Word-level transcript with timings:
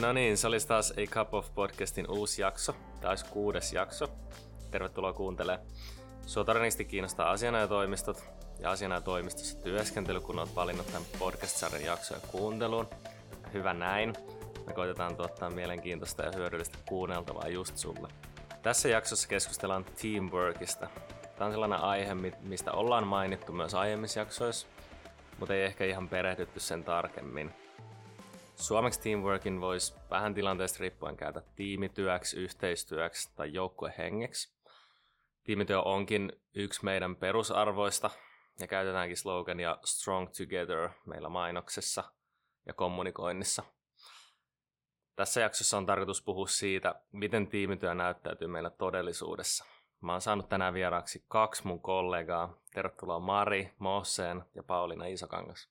No 0.00 0.12
niin, 0.12 0.36
se 0.36 0.46
olisi 0.46 0.68
taas 0.68 0.90
A 0.90 1.06
Cup 1.06 1.34
of 1.34 1.54
Podcastin 1.54 2.10
uusi 2.10 2.42
jakso. 2.42 2.74
Olisi 3.04 3.24
kuudes 3.24 3.72
jakso. 3.72 4.08
Tervetuloa 4.70 5.12
kuuntelemaan. 5.12 5.68
Sua 6.26 6.44
todennäköisesti 6.44 6.84
kiinnostaa 6.84 7.30
asianajotoimistot 7.30 8.24
ja 8.58 8.70
asianajotoimistossa 8.70 9.58
työskentely, 9.58 10.20
kun 10.20 10.38
olet 10.38 10.54
valinnut 10.54 10.86
tämän 10.86 11.02
podcast-sarjan 11.18 11.84
jaksoja 11.84 12.20
kuunteluun. 12.20 12.88
Hyvä 13.52 13.74
näin. 13.74 14.12
Me 14.66 14.72
koitetaan 14.72 15.16
tuottaa 15.16 15.50
mielenkiintoista 15.50 16.22
ja 16.22 16.32
hyödyllistä 16.34 16.78
kuunneltavaa 16.86 17.48
just 17.48 17.76
sulle. 17.76 18.08
Tässä 18.62 18.88
jaksossa 18.88 19.28
keskustellaan 19.28 19.84
teamworkista. 20.02 20.88
Tämä 21.36 21.46
on 21.46 21.52
sellainen 21.52 21.80
aihe, 21.80 22.14
mistä 22.40 22.72
ollaan 22.72 23.06
mainittu 23.06 23.52
myös 23.52 23.74
aiemmissa 23.74 24.20
jaksoissa, 24.20 24.66
mutta 25.38 25.54
ei 25.54 25.62
ehkä 25.62 25.84
ihan 25.84 26.08
perehdytty 26.08 26.60
sen 26.60 26.84
tarkemmin. 26.84 27.59
Suomeksi 28.60 29.00
teamworkin 29.00 29.60
voisi 29.60 29.94
vähän 30.10 30.34
tilanteesta 30.34 30.78
riippuen 30.80 31.16
käytä 31.16 31.42
tiimityöksi, 31.56 32.40
yhteistyöksi 32.40 33.30
tai 33.36 33.52
joukkuehengeksi. 33.52 34.52
Tiimityö 35.44 35.82
onkin 35.82 36.32
yksi 36.54 36.84
meidän 36.84 37.16
perusarvoista 37.16 38.10
ja 38.58 38.66
käytetäänkin 38.66 39.16
slogania 39.16 39.78
Strong 39.84 40.28
Together 40.38 40.88
meillä 41.06 41.28
mainoksessa 41.28 42.04
ja 42.66 42.74
kommunikoinnissa. 42.74 43.62
Tässä 45.16 45.40
jaksossa 45.40 45.76
on 45.76 45.86
tarkoitus 45.86 46.22
puhua 46.22 46.46
siitä, 46.46 46.94
miten 47.12 47.46
tiimityö 47.46 47.94
näyttäytyy 47.94 48.48
meillä 48.48 48.70
todellisuudessa. 48.70 49.64
Mä 50.00 50.12
oon 50.12 50.20
saanut 50.20 50.48
tänään 50.48 50.74
vieraaksi 50.74 51.24
kaksi 51.28 51.66
mun 51.66 51.80
kollegaa. 51.80 52.58
Tervetuloa 52.74 53.20
Mari 53.20 53.72
Mosseen 53.78 54.42
ja 54.54 54.62
Pauliina 54.62 55.06
Isokangas. 55.06 55.68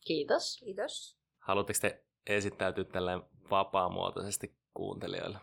Kiitos. 0.00 0.56
Kiitos. 0.64 1.18
Haluatteko 1.38 1.78
te 1.82 2.02
esittäytyä 2.26 2.84
tälleen 2.84 3.22
vapaamuotoisesti 3.50 4.56
kuuntelijoille? 4.74 5.38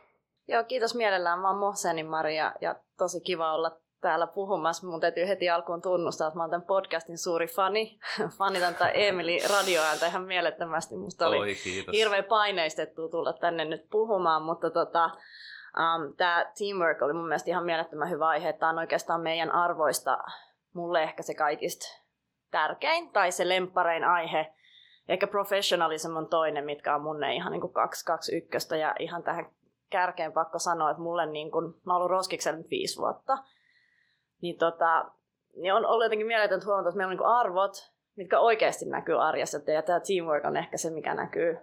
Joo, 0.47 0.63
kiitos 0.63 0.95
mielellään. 0.95 1.39
Mä 1.39 1.49
oon 1.49 1.59
Mohsenin 1.59 2.05
Maria 2.05 2.53
ja 2.61 2.75
tosi 2.97 3.21
kiva 3.21 3.53
olla 3.53 3.79
täällä 4.01 4.27
puhumassa. 4.27 4.87
Mun 4.87 4.99
täytyy 4.99 5.27
heti 5.27 5.49
alkuun 5.49 5.81
tunnustaa, 5.81 6.27
että 6.27 6.37
mä 6.37 6.43
oon 6.43 6.49
tämän 6.49 6.67
podcastin 6.67 7.17
suuri 7.17 7.47
fani. 7.47 7.99
Fanitan 8.37 8.73
tätä 8.73 8.89
Emili 8.89 9.39
radioääntä 9.49 10.07
ihan 10.07 10.23
mielettömästi. 10.23 10.95
Musta 10.95 11.27
oli 11.27 11.37
Oi, 11.37 11.55
hirveän 11.93 12.23
paineistettu 12.23 13.09
tulla 13.09 13.33
tänne 13.33 13.65
nyt 13.65 13.89
puhumaan, 13.91 14.41
mutta 14.41 14.69
tota, 14.69 15.05
um, 15.05 16.15
tämä 16.17 16.45
teamwork 16.57 17.01
oli 17.01 17.13
mun 17.13 17.27
mielestä 17.27 17.51
ihan 17.51 17.65
mielettömän 17.65 18.09
hyvä 18.09 18.27
aihe. 18.27 18.53
Tämä 18.53 18.69
on 18.69 18.77
oikeastaan 18.77 19.21
meidän 19.21 19.51
arvoista 19.51 20.17
mulle 20.73 21.03
ehkä 21.03 21.23
se 21.23 21.33
kaikista 21.33 21.85
tärkein 22.51 23.11
tai 23.11 23.31
se 23.31 23.49
lempparein 23.49 24.03
aihe 24.03 24.53
ehkä 25.09 25.27
professionalism 25.27 26.17
on 26.17 26.27
toinen, 26.27 26.65
mitkä 26.65 26.95
on 26.95 27.01
mun 27.01 27.23
ihan 27.23 27.51
niin 27.51 27.61
kuin 27.61 27.73
kaksi, 27.73 28.05
kaksi 28.05 28.37
ykköstä. 28.37 28.77
Ja 28.77 28.95
ihan 28.99 29.23
tähän 29.23 29.45
kärkeen 29.89 30.33
pakko 30.33 30.59
sanoa, 30.59 30.89
että 30.89 31.03
mulle 31.03 31.25
niin 31.25 31.51
kuin, 31.51 31.65
mä 31.85 31.93
oon 31.93 31.95
ollut 31.95 32.11
Roskiksella 32.11 32.57
nyt 32.57 32.69
viisi 32.69 32.97
vuotta. 32.97 33.37
Niin, 34.41 34.57
tota, 34.57 35.11
niin 35.55 35.73
on 35.73 35.85
ollut 35.85 36.05
jotenkin 36.05 36.27
mieletöntä 36.27 36.65
huomata, 36.65 36.89
että 36.89 36.97
meillä 36.97 37.11
on 37.11 37.17
niin 37.17 37.25
arvot, 37.25 37.91
mitkä 38.15 38.39
oikeasti 38.39 38.85
näkyy 38.85 39.23
arjessa. 39.23 39.71
Ja 39.71 39.81
tämä 39.81 39.99
teamwork 39.99 40.45
on 40.45 40.57
ehkä 40.57 40.77
se, 40.77 40.89
mikä 40.89 41.13
näkyy 41.13 41.57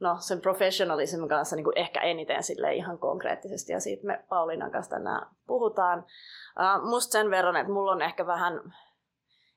no, 0.00 0.16
sen 0.20 0.40
professionalismin 0.40 1.28
kanssa 1.28 1.56
niin 1.56 1.64
kuin 1.64 1.78
ehkä 1.78 2.00
eniten 2.00 2.42
sille 2.42 2.74
ihan 2.74 2.98
konkreettisesti. 2.98 3.72
Ja 3.72 3.80
siitä 3.80 4.06
me 4.06 4.24
Pauliinan 4.28 4.70
kanssa 4.70 4.96
tänään 4.96 5.26
puhutaan. 5.46 5.98
Uh, 5.98 6.90
musta 6.90 7.12
sen 7.12 7.30
verran, 7.30 7.56
että 7.56 7.72
mulla 7.72 7.92
on 7.92 8.02
ehkä 8.02 8.26
vähän, 8.26 8.72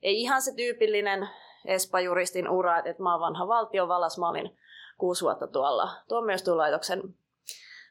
ei 0.02 0.22
ihan 0.22 0.42
se 0.42 0.56
tyypillinen 0.56 1.30
Espa-juristin 1.66 2.50
ura, 2.50 2.78
että 2.78 3.04
mä 3.04 3.12
oon 3.12 3.22
vanha 3.22 3.48
valtiovallas, 3.48 4.18
mä 4.18 4.30
olin 4.30 4.58
kuusi 4.98 5.24
vuotta 5.24 5.48
tuolla 5.48 5.90
tuomioistuinlaitoksen 6.08 7.02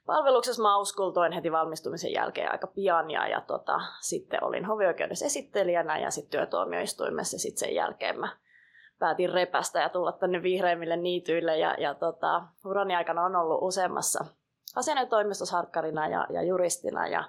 palveluksessa. 0.06 0.62
Mä 0.62 0.78
uskultoin 0.78 1.32
heti 1.32 1.52
valmistumisen 1.52 2.12
jälkeen 2.12 2.52
aika 2.52 2.66
pian 2.66 3.10
ja, 3.10 3.28
ja 3.28 3.40
tota, 3.40 3.80
sitten 4.00 4.44
olin 4.44 4.64
hovioikeudessa 4.64 5.24
esittelijänä 5.26 5.98
ja 5.98 6.10
sitten 6.10 6.30
työtuomioistuimessa. 6.30 7.38
Sitten 7.38 7.58
sen 7.58 7.74
jälkeen 7.74 8.20
mä 8.20 8.28
päätin 8.98 9.32
repästä 9.32 9.80
ja 9.80 9.88
tulla 9.88 10.12
tänne 10.12 10.42
vihreimmille 10.42 10.96
niityille. 10.96 11.58
Ja, 11.58 11.74
ja 11.78 11.94
tota, 11.94 12.42
urani 12.64 12.96
aikana 12.96 13.24
on 13.24 13.36
ollut 13.36 13.58
useammassa 13.62 14.24
asianajotoimistossa 14.76 15.56
harkkarina 15.56 16.08
ja, 16.08 16.26
ja 16.30 16.42
juristina. 16.42 17.08
Ja 17.08 17.24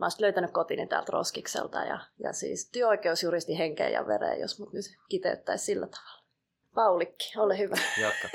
Mä 0.00 0.06
olisin 0.06 0.22
löytänyt 0.22 0.50
kotini 0.50 0.86
täältä 0.86 1.12
Roskikselta 1.12 1.78
ja, 1.78 1.98
ja 2.22 2.32
siis 2.32 2.70
työoikeusjuristi 2.70 3.58
henkeen 3.58 3.92
ja 3.92 4.06
vereen, 4.06 4.40
jos 4.40 4.58
mut 4.58 4.72
nyt 4.72 4.84
kiteyttäisi 5.08 5.64
sillä 5.64 5.86
tavalla. 5.86 6.24
Paulikki, 6.74 7.32
ole 7.38 7.58
hyvä. 7.58 7.76
Jatka. 8.00 8.28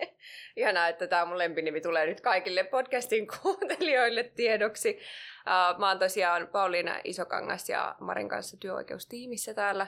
Ihanaa, 0.56 0.88
että 0.88 1.06
tämä 1.06 1.24
mun 1.24 1.38
lempinimi 1.38 1.80
tulee 1.80 2.06
nyt 2.06 2.20
kaikille 2.20 2.64
podcastin 2.64 3.26
kuuntelijoille 3.26 4.24
tiedoksi. 4.24 4.98
Uh, 5.46 5.80
mä 5.80 5.88
oon 5.88 5.98
tosiaan 5.98 6.48
Pauliina 6.48 7.00
Isokangas 7.04 7.68
ja 7.68 7.96
Marin 8.00 8.28
kanssa 8.28 8.56
työoikeustiimissä 8.56 9.54
täällä 9.54 9.86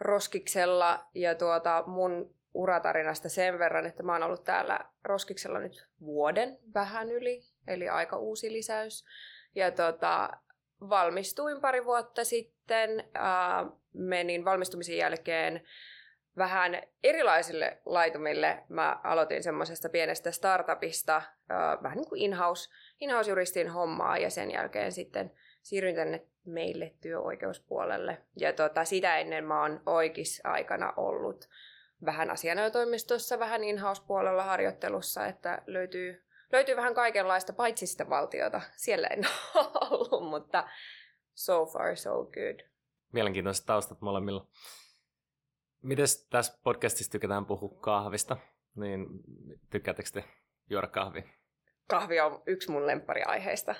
Roskiksella. 0.00 1.06
Ja 1.14 1.34
tuota, 1.34 1.84
mun 1.86 2.34
uratarinasta 2.54 3.28
sen 3.28 3.58
verran, 3.58 3.86
että 3.86 4.02
mä 4.02 4.12
oon 4.12 4.22
ollut 4.22 4.44
täällä 4.44 4.80
Roskiksella 5.04 5.58
nyt 5.58 5.86
vuoden 6.00 6.58
vähän 6.74 7.10
yli, 7.10 7.42
eli 7.66 7.88
aika 7.88 8.16
uusi 8.16 8.52
lisäys. 8.52 9.04
Ja 9.54 9.70
tota, 9.70 10.30
valmistuin 10.80 11.60
pari 11.60 11.84
vuotta 11.84 12.24
sitten. 12.24 13.04
Menin 13.92 14.44
valmistumisen 14.44 14.96
jälkeen 14.96 15.62
vähän 16.36 16.82
erilaisille 17.04 17.78
laitumille. 17.86 18.62
Mä 18.68 19.00
aloitin 19.04 19.42
semmoisesta 19.42 19.88
pienestä 19.88 20.30
startupista, 20.30 21.16
äh, 21.16 21.82
vähän 21.82 21.96
niin 21.96 22.08
kuin 22.08 22.20
in-house, 22.20 22.70
in-house-juristin 23.00 23.68
hommaa 23.68 24.18
ja 24.18 24.30
sen 24.30 24.50
jälkeen 24.50 24.92
sitten 24.92 25.32
siirryin 25.62 25.96
tänne 25.96 26.26
meille 26.44 26.92
työoikeuspuolelle. 27.00 28.18
Ja 28.36 28.52
tota, 28.52 28.84
sitä 28.84 29.18
ennen 29.18 29.44
mä 29.44 29.62
oon 29.62 29.82
oikeis 29.86 30.40
aikana 30.44 30.92
ollut 30.96 31.48
vähän 32.04 32.30
asianajotoimistossa, 32.30 33.38
vähän 33.38 33.64
in-house-puolella 33.64 34.42
harjoittelussa, 34.42 35.26
että 35.26 35.62
löytyy 35.66 36.25
löytyy 36.52 36.76
vähän 36.76 36.94
kaikenlaista, 36.94 37.52
paitsi 37.52 37.86
sitä 37.86 38.10
valtiota. 38.10 38.60
Siellä 38.76 39.06
en 39.06 39.22
ollut, 39.90 40.30
mutta 40.30 40.68
so 41.34 41.66
far 41.66 41.96
so 41.96 42.24
good. 42.24 42.60
Mielenkiintoiset 43.12 43.66
taustat 43.66 44.00
molemmilla. 44.00 44.46
Miten 45.82 46.06
tässä 46.30 46.58
podcastissa 46.62 47.12
tykätään 47.12 47.46
puhua 47.46 47.80
kahvista? 47.80 48.36
Niin 48.74 49.06
tykkäättekö 49.70 50.10
te 50.12 50.24
juoda 50.70 50.86
kahvia? 50.86 51.22
Kahvi 51.88 52.20
on 52.20 52.42
yksi 52.46 52.70
mun 52.70 52.86
lemppariaiheista. 52.86 53.74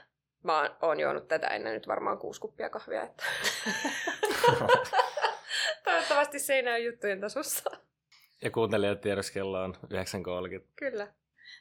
Mä 0.44 0.76
oon 0.82 1.00
juonut 1.00 1.28
tätä 1.28 1.46
ennen 1.46 1.74
nyt 1.74 1.88
varmaan 1.88 2.18
kuusi 2.18 2.40
kuppia 2.40 2.70
kahvia. 2.70 3.02
Että... 3.02 3.24
Toivottavasti 5.84 6.38
se 6.38 6.54
ei 6.54 6.62
näy 6.62 6.82
juttujen 6.82 7.20
tasossa. 7.20 7.70
Ja 8.42 8.50
kuuntelijat 8.50 9.00
tiedossa 9.00 9.32
kello 9.32 9.62
on 9.62 9.74
9.30. 9.84 10.66
Kyllä. 10.76 11.14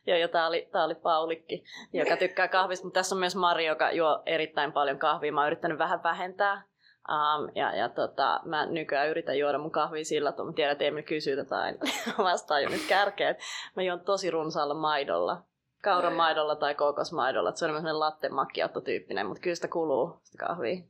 Joo, 0.07 0.17
ja 0.17 0.27
tämä 0.27 0.47
oli, 0.47 0.69
tää 0.71 0.83
oli 0.83 0.95
Paulikki, 0.95 1.63
joka 1.93 2.17
tykkää 2.17 2.47
kahvista, 2.47 2.85
mutta 2.85 2.99
tässä 2.99 3.15
on 3.15 3.19
myös 3.19 3.35
Mari, 3.35 3.65
joka 3.65 3.91
juo 3.91 4.23
erittäin 4.25 4.71
paljon 4.71 4.99
kahvia. 4.99 5.33
Mä 5.33 5.41
oon 5.41 5.47
yrittänyt 5.47 5.77
vähän 5.77 6.03
vähentää. 6.03 6.63
Um, 7.09 7.51
ja, 7.55 7.75
ja 7.75 7.89
tota, 7.89 8.41
mä 8.45 8.65
nykyään 8.65 9.09
yritän 9.09 9.39
juoda 9.39 9.57
mun 9.57 9.71
kahvia 9.71 10.05
sillä, 10.05 10.29
että 10.29 10.43
mä 10.43 10.53
tiedän, 10.53 10.71
että 10.71 10.85
Emil 10.85 11.03
kysyy 11.03 11.35
tätä 11.35 11.57
aina. 11.57 11.77
Vastaan 12.17 12.63
jo 12.63 12.69
nyt 12.69 12.87
kärkeet. 12.87 13.37
Mä 13.75 13.83
juon 13.83 13.99
tosi 13.99 14.31
runsaalla 14.31 14.73
maidolla. 14.73 15.43
Kauran 15.83 16.13
maidolla 16.13 16.55
tai 16.55 16.75
kokosmaidolla. 16.75 17.51
Se 17.51 17.65
on 17.65 17.69
sellainen 17.69 17.99
latte 17.99 18.29
macchiato 18.29 18.81
tyyppinen, 18.81 19.27
mutta 19.27 19.41
kyllä 19.41 19.55
sitä 19.55 19.67
kuluu 19.67 20.19
sitä 20.23 20.45
kahvia. 20.47 20.83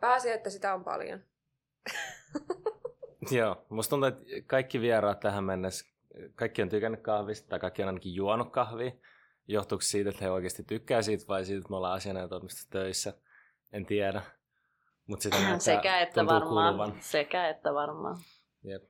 Pääasia, 0.00 0.34
että 0.34 0.50
sitä 0.50 0.74
on 0.74 0.84
paljon. 0.84 1.20
Joo, 3.30 3.56
musta 3.68 3.90
tuntuu, 3.90 4.08
että 4.08 4.24
kaikki 4.46 4.80
vieraat 4.80 5.20
tähän 5.20 5.44
mennessä 5.44 5.86
kaikki 6.34 6.62
on 6.62 6.68
tykännyt 6.68 7.00
kahvista, 7.00 7.48
tai 7.48 7.58
kaikki 7.58 7.82
on 7.82 7.88
ainakin 7.88 8.14
juonut 8.14 8.52
kahvia. 8.52 8.92
Johtuuko 9.48 9.82
siitä, 9.82 10.10
että 10.10 10.24
he 10.24 10.30
oikeasti 10.30 10.62
tykkää 10.62 11.02
siitä, 11.02 11.24
vai 11.28 11.44
siitä, 11.44 11.58
että 11.58 11.70
me 11.70 11.76
ollaan 11.76 11.94
asianajotoimistossa 11.94 12.70
töissä? 12.70 13.14
En 13.72 13.86
tiedä. 13.86 14.22
Mutta 15.06 15.22
sitä 15.22 15.36
näyttää, 15.36 15.58
Sekä 15.58 16.00
että 16.00 16.26
varmaan. 16.26 16.74
Kuluvan. 16.74 17.02
Sekä 17.02 17.48
että 17.48 17.74
varmaan. 17.74 18.16
Jep. 18.64 18.82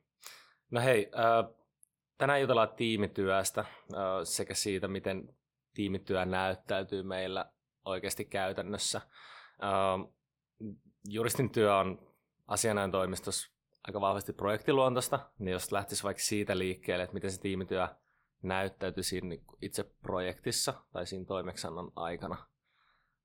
No 0.70 0.80
hei, 0.80 1.10
äh, 1.18 1.54
tänään 2.18 2.40
jutellaan 2.40 2.74
tiimityöstä 2.76 3.60
äh, 3.60 3.66
sekä 4.24 4.54
siitä, 4.54 4.88
miten 4.88 5.34
tiimityö 5.74 6.24
näyttäytyy 6.24 7.02
meillä 7.02 7.52
oikeasti 7.84 8.24
käytännössä. 8.24 9.00
Äh, 9.62 10.12
juristin 11.08 11.50
työ 11.50 11.76
on 11.76 12.12
asianajotoimistossa 12.46 13.59
aika 13.90 14.00
vahvasti 14.00 14.32
projektiluontosta, 14.32 15.18
niin 15.38 15.52
jos 15.52 15.72
lähtisi 15.72 16.02
vaikka 16.02 16.22
siitä 16.22 16.58
liikkeelle, 16.58 17.04
että 17.04 17.14
miten 17.14 17.30
se 17.30 17.40
tiimityö 17.40 17.88
näyttäytyy 18.42 19.02
siinä 19.02 19.28
niin 19.28 19.44
itse 19.62 19.84
projektissa 20.02 20.74
tai 20.92 21.06
siinä 21.06 21.24
toimeksannon 21.24 21.92
aikana, 21.96 22.36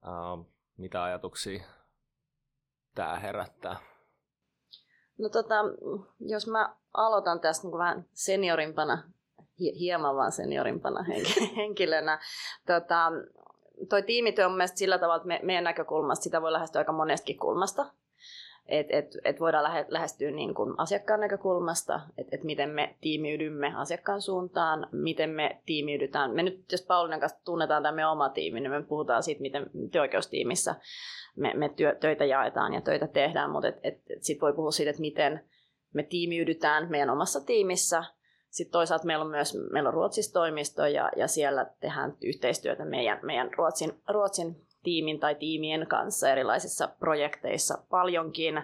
uh, 0.03 0.45
mitä 0.77 1.03
ajatuksia 1.03 1.63
tämä 2.95 3.19
herättää? 3.19 3.75
No 5.17 5.29
tota, 5.29 5.55
jos 6.19 6.47
mä 6.47 6.75
aloitan 6.93 7.39
tästä 7.39 7.67
niin 7.67 7.77
vähän 7.77 8.05
seniorimpana 8.13 9.03
hieman 9.59 10.15
vaan 10.15 10.31
seniorimpana 10.31 11.03
henkilönä. 11.57 12.19
Tota, 12.67 13.11
toi 13.89 14.03
tiimityö 14.03 14.45
on 14.45 14.51
mielestäni 14.51 14.77
sillä 14.77 14.97
tavalla, 14.97 15.15
että 15.15 15.27
me, 15.27 15.39
meidän 15.43 15.63
näkökulmasta 15.63 16.23
sitä 16.23 16.41
voi 16.41 16.51
lähestyä 16.51 16.79
aika 16.79 16.91
monestakin 16.91 17.39
kulmasta. 17.39 17.85
Et, 18.67 18.87
et, 18.89 19.17
et 19.23 19.39
voidaan 19.39 19.63
lähe, 19.63 19.85
lähestyä 19.89 20.31
niin 20.31 20.53
kuin 20.53 20.73
asiakkaan 20.77 21.19
näkökulmasta, 21.19 22.01
että 22.17 22.35
et 22.35 22.43
miten 22.43 22.69
me 22.69 22.95
tiimiydymme 23.01 23.73
asiakkaan 23.75 24.21
suuntaan, 24.21 24.87
miten 24.91 25.29
me 25.29 25.61
tiimiydytään. 25.65 26.31
Me 26.31 26.43
nyt, 26.43 26.71
jos 26.71 26.81
Paulinan 26.81 27.19
kanssa 27.19 27.41
tunnetaan 27.45 27.83
tämä 27.83 27.95
meidän 27.95 28.11
oma 28.11 28.29
tiimi, 28.29 28.59
niin 28.59 28.71
me 28.71 28.83
puhutaan 28.83 29.23
siitä, 29.23 29.41
miten 29.41 29.65
työoikeustiimissä 29.91 30.75
me, 31.35 31.53
me 31.53 31.69
työ, 31.69 31.95
töitä 31.95 32.25
jaetaan 32.25 32.73
ja 32.73 32.81
töitä 32.81 33.07
tehdään, 33.07 33.49
mutta 33.49 33.67
et, 33.67 33.79
et, 33.83 34.01
et 34.09 34.23
sitten 34.23 34.41
voi 34.41 34.53
puhua 34.53 34.71
siitä, 34.71 34.89
että 34.89 35.01
miten 35.01 35.41
me 35.93 36.03
tiimiydytään 36.03 36.87
meidän 36.89 37.09
omassa 37.09 37.41
tiimissä. 37.41 38.03
Sitten 38.49 38.71
toisaalta 38.71 39.05
meillä 39.05 39.25
on 39.25 39.31
myös 39.31 39.57
meillä 39.71 39.87
on 39.87 39.93
Ruotsissa 39.93 40.33
toimisto 40.33 40.85
ja, 40.85 41.11
ja 41.15 41.27
siellä 41.27 41.65
tehdään 41.79 42.17
yhteistyötä 42.21 42.85
meidän, 42.85 43.19
meidän 43.23 43.49
Ruotsin, 43.57 44.01
Ruotsin 44.09 44.64
tiimin 44.85 45.19
tai 45.19 45.35
tiimien 45.35 45.87
kanssa 45.87 46.29
erilaisissa 46.29 46.87
projekteissa 46.87 47.77
paljonkin. 47.89 48.61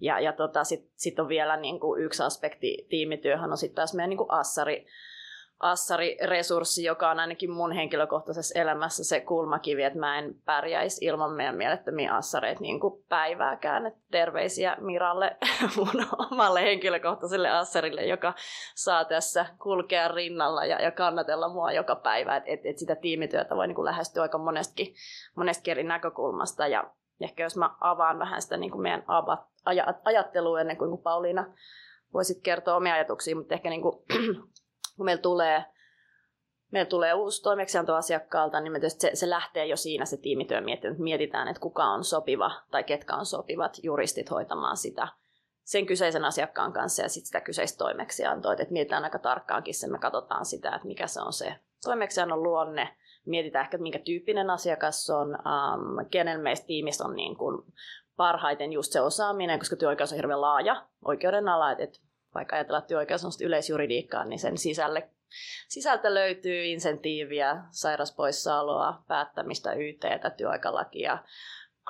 Ja, 0.00 0.20
ja 0.20 0.32
tota, 0.32 0.64
sitten 0.64 0.90
sit 0.96 1.18
on 1.18 1.28
vielä 1.28 1.56
niin 1.56 1.80
kuin 1.80 2.02
yksi 2.02 2.22
aspekti 2.22 2.86
tiimityöhön 2.88 3.50
on 3.50 3.56
sitten 3.56 3.74
taas 3.74 3.94
meidän 3.94 4.10
niin 4.10 4.18
kuin 4.18 4.30
assari, 4.30 4.86
assari-resurssi, 5.60 6.84
joka 6.84 7.10
on 7.10 7.20
ainakin 7.20 7.50
mun 7.50 7.72
henkilökohtaisessa 7.72 8.60
elämässä 8.60 9.04
se 9.04 9.20
kulmakivi, 9.20 9.82
että 9.82 9.98
mä 9.98 10.18
en 10.18 10.34
pärjäisi 10.44 11.04
ilman 11.04 11.32
meidän 11.32 11.56
mielettömiä 11.56 12.14
assareita 12.14 12.60
niin 12.60 12.80
kuin 12.80 13.04
päivääkään. 13.08 13.86
Et 13.86 13.94
terveisiä 14.10 14.76
Miralle, 14.80 15.36
mun 15.76 16.06
omalle 16.30 16.62
henkilökohtaiselle 16.62 17.50
assarille, 17.50 18.06
joka 18.06 18.34
saa 18.74 19.04
tässä 19.04 19.46
kulkea 19.62 20.08
rinnalla 20.08 20.64
ja, 20.64 20.82
ja 20.82 20.90
kannatella 20.90 21.48
mua 21.48 21.72
joka 21.72 21.96
päivä. 21.96 22.36
Et, 22.36 22.44
et, 22.46 22.60
et 22.64 22.78
sitä 22.78 22.96
tiimityötä 22.96 23.56
voi 23.56 23.66
niin 23.66 23.76
kuin 23.76 23.86
lähestyä 23.86 24.22
aika 24.22 24.38
monestakin, 24.38 24.94
monestakin 25.36 25.70
eri 25.70 25.82
näkökulmasta. 25.82 26.66
Ja 26.66 26.90
ehkä 27.20 27.42
jos 27.42 27.56
mä 27.56 27.76
avaan 27.80 28.18
vähän 28.18 28.42
sitä 28.42 28.56
niin 28.56 28.70
kuin 28.70 28.82
meidän 28.82 29.04
ajattelua 30.04 30.60
ennen 30.60 30.76
kuin 30.76 31.02
Pauliina 31.02 31.46
voisit 32.14 32.42
kertoa 32.42 32.76
omia 32.76 32.94
ajatuksia, 32.94 33.36
mutta 33.36 33.54
ehkä 33.54 33.70
niin 33.70 33.82
kuin 33.82 33.98
kun 34.96 35.04
meillä 35.06 35.22
tulee, 35.22 35.64
meillä 36.72 36.88
tulee 36.88 37.14
uusi 37.14 37.42
toimeksianto 37.42 37.94
asiakkaalta, 37.94 38.60
niin 38.60 38.72
me 38.72 38.88
se, 38.88 39.10
se 39.14 39.30
lähtee 39.30 39.66
jo 39.66 39.76
siinä 39.76 40.04
se 40.04 40.16
tiimityö 40.16 40.60
mietitään, 40.60 40.96
mietitään, 40.98 41.48
että 41.48 41.60
kuka 41.60 41.84
on 41.84 42.04
sopiva 42.04 42.50
tai 42.70 42.84
ketkä 42.84 43.14
on 43.14 43.26
sopivat 43.26 43.76
juristit 43.82 44.30
hoitamaan 44.30 44.76
sitä 44.76 45.08
sen 45.64 45.86
kyseisen 45.86 46.24
asiakkaan 46.24 46.72
kanssa 46.72 47.02
ja 47.02 47.08
sitten 47.08 47.26
sitä 47.26 47.40
kyseistä 47.40 47.78
toimeksiantoa. 47.78 48.52
Että 48.52 48.72
mietitään 48.72 49.04
aika 49.04 49.18
tarkkaankin 49.18 49.74
se, 49.74 49.88
me 49.88 49.98
katsotaan 49.98 50.44
sitä, 50.44 50.74
että 50.74 50.88
mikä 50.88 51.06
se 51.06 51.20
on 51.20 51.32
se 51.32 51.56
toimeksiannon 51.84 52.42
luonne, 52.42 52.96
mietitään 53.26 53.64
ehkä, 53.64 53.78
minkä 53.78 53.98
tyyppinen 53.98 54.50
asiakas 54.50 55.10
on, 55.10 55.28
um, 55.28 56.06
kenen 56.10 56.40
meistä 56.40 56.66
tiimistä 56.66 57.04
on 57.04 57.16
niin 57.16 57.36
kuin 57.36 57.62
parhaiten 58.16 58.72
just 58.72 58.92
se 58.92 59.00
osaaminen, 59.00 59.58
koska 59.58 59.76
työoikeus 59.76 60.12
on 60.12 60.16
hirveän 60.16 60.40
laaja 60.40 60.86
oikeuden 61.04 61.48
ala, 61.48 61.72
että 61.72 61.98
vaikka 62.34 62.56
ajatellaan, 62.56 62.82
työoikeus 62.82 63.24
on 63.24 63.30
yleisjuridiikkaa, 63.44 64.24
niin 64.24 64.38
sen 64.38 64.58
sisälle, 64.58 65.08
sisältä 65.68 66.14
löytyy 66.14 66.64
insentiiviä, 66.64 67.56
sairaspoissaoloa, 67.70 69.02
päättämistä, 69.08 69.72
YTtä, 69.72 70.30
työaikalakia, 70.30 71.18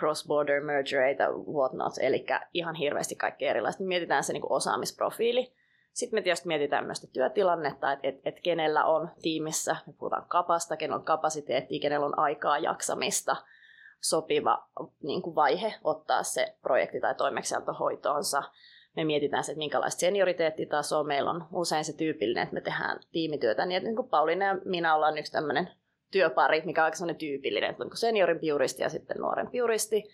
cross-border 0.01 0.61
mergereita, 0.61 1.25
whatnot, 1.31 1.93
eli 2.01 2.27
ihan 2.55 2.75
hirveästi 2.75 3.17
kaikkea 3.17 3.51
erilaista. 3.51 3.83
Me 3.83 3.89
mietitään 3.89 4.25
se 4.25 4.33
niin 4.33 4.53
osaamisprofiili. 4.53 5.53
Sitten 5.93 6.17
me 6.17 6.23
tietysti 6.23 6.49
mietitään 6.49 6.85
myös 6.85 7.07
työtilannetta, 7.13 7.93
että 7.93 8.09
et, 8.09 8.21
et 8.25 8.41
kenellä 8.41 8.85
on 8.85 9.11
tiimissä, 9.23 9.77
me 9.87 9.93
puhutaan 9.99 10.27
kapasta, 10.29 10.77
kenellä 10.77 10.97
on 10.97 11.05
kapasiteetti, 11.05 11.81
kenellä 11.81 12.07
on 12.07 12.19
aikaa 12.19 12.59
jaksamista, 12.59 13.37
sopiva 14.01 14.69
niin 15.03 15.23
kuin 15.23 15.35
vaihe 15.35 15.75
ottaa 15.85 16.23
se 16.23 16.57
projekti 16.63 17.01
tai 17.01 17.15
toimeksianto 17.15 17.73
hoitoonsa 17.73 18.43
me 18.97 19.05
mietitään 19.05 19.45
se, 19.45 19.53
että 19.53 19.59
minkälaista 19.59 20.01
senioriteettitasoa 20.01 21.05
meillä 21.05 21.31
on. 21.31 21.47
Usein 21.53 21.85
se 21.85 21.93
tyypillinen, 21.93 22.43
että 22.43 22.55
me 22.55 22.61
tehdään 22.61 23.01
tiimityötä, 23.13 23.67
niin 23.67 23.77
että 23.77 23.89
niin 23.89 23.97
kuin 23.97 24.09
Pauliina 24.09 24.45
ja 24.45 24.59
minä 24.65 24.95
ollaan 24.95 25.19
yksi 25.19 25.33
tämmöinen 25.33 25.71
työpari, 26.11 26.63
mikä 26.65 26.81
on 26.81 26.85
aika 26.85 26.97
sellainen 26.97 27.19
tyypillinen, 27.19 27.71
että 27.71 27.83
on 27.83 27.89
niin 27.89 27.97
seniorimpi 27.97 28.47
juristi 28.47 28.83
ja 28.83 28.89
sitten 28.89 29.17
nuorempi 29.17 29.59
juristi. 29.59 30.05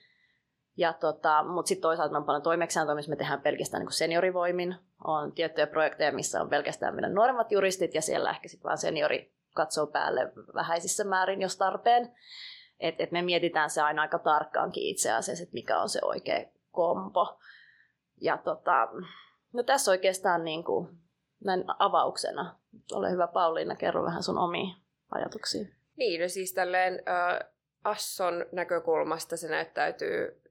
Ja 0.76 0.92
tota, 0.92 1.42
mutta 1.42 1.68
sitten 1.68 1.82
toisaalta 1.82 2.16
on 2.16 2.24
paljon 2.24 2.42
toimeksiantoa, 2.42 2.94
missä 2.94 3.10
me 3.10 3.16
tehdään 3.16 3.40
pelkästään 3.40 3.82
niin 3.82 3.92
seniorivoimin. 3.92 4.76
On 5.04 5.32
tiettyjä 5.32 5.66
projekteja, 5.66 6.12
missä 6.12 6.40
on 6.40 6.48
pelkästään 6.48 6.94
meidän 6.94 7.14
nuoremmat 7.14 7.52
juristit 7.52 7.94
ja 7.94 8.02
siellä 8.02 8.30
ehkä 8.30 8.48
sitten 8.48 8.64
vaan 8.64 8.78
seniori 8.78 9.32
katsoo 9.54 9.86
päälle 9.86 10.32
vähäisissä 10.54 11.04
määrin, 11.04 11.42
jos 11.42 11.56
tarpeen. 11.56 12.12
Et, 12.80 13.00
et 13.00 13.12
me 13.12 13.22
mietitään 13.22 13.70
se 13.70 13.82
aina 13.82 14.02
aika 14.02 14.18
tarkkaankin 14.18 14.82
itse 14.82 15.12
asiassa, 15.12 15.42
että 15.42 15.54
mikä 15.54 15.80
on 15.80 15.88
se 15.88 16.00
oikea 16.02 16.44
kompo. 16.70 17.38
Ja 18.20 18.38
tota, 18.38 18.88
no 19.52 19.62
tässä 19.62 19.90
oikeastaan 19.90 20.44
niin 20.44 20.64
kuin, 20.64 20.88
näin 21.44 21.64
avauksena. 21.78 22.56
Ole 22.92 23.10
hyvä 23.10 23.26
Pauliina, 23.26 23.76
kerro 23.76 24.02
vähän 24.02 24.22
sun 24.22 24.38
omia 24.38 24.74
ajatuksia. 25.10 25.64
Niin, 25.96 26.20
no 26.20 26.28
siis 26.28 26.54
tälleen 26.54 26.94
äh, 26.94 27.50
Asson 27.84 28.46
näkökulmasta 28.52 29.36
se 29.36 29.48
näyttäytyy 29.48 30.42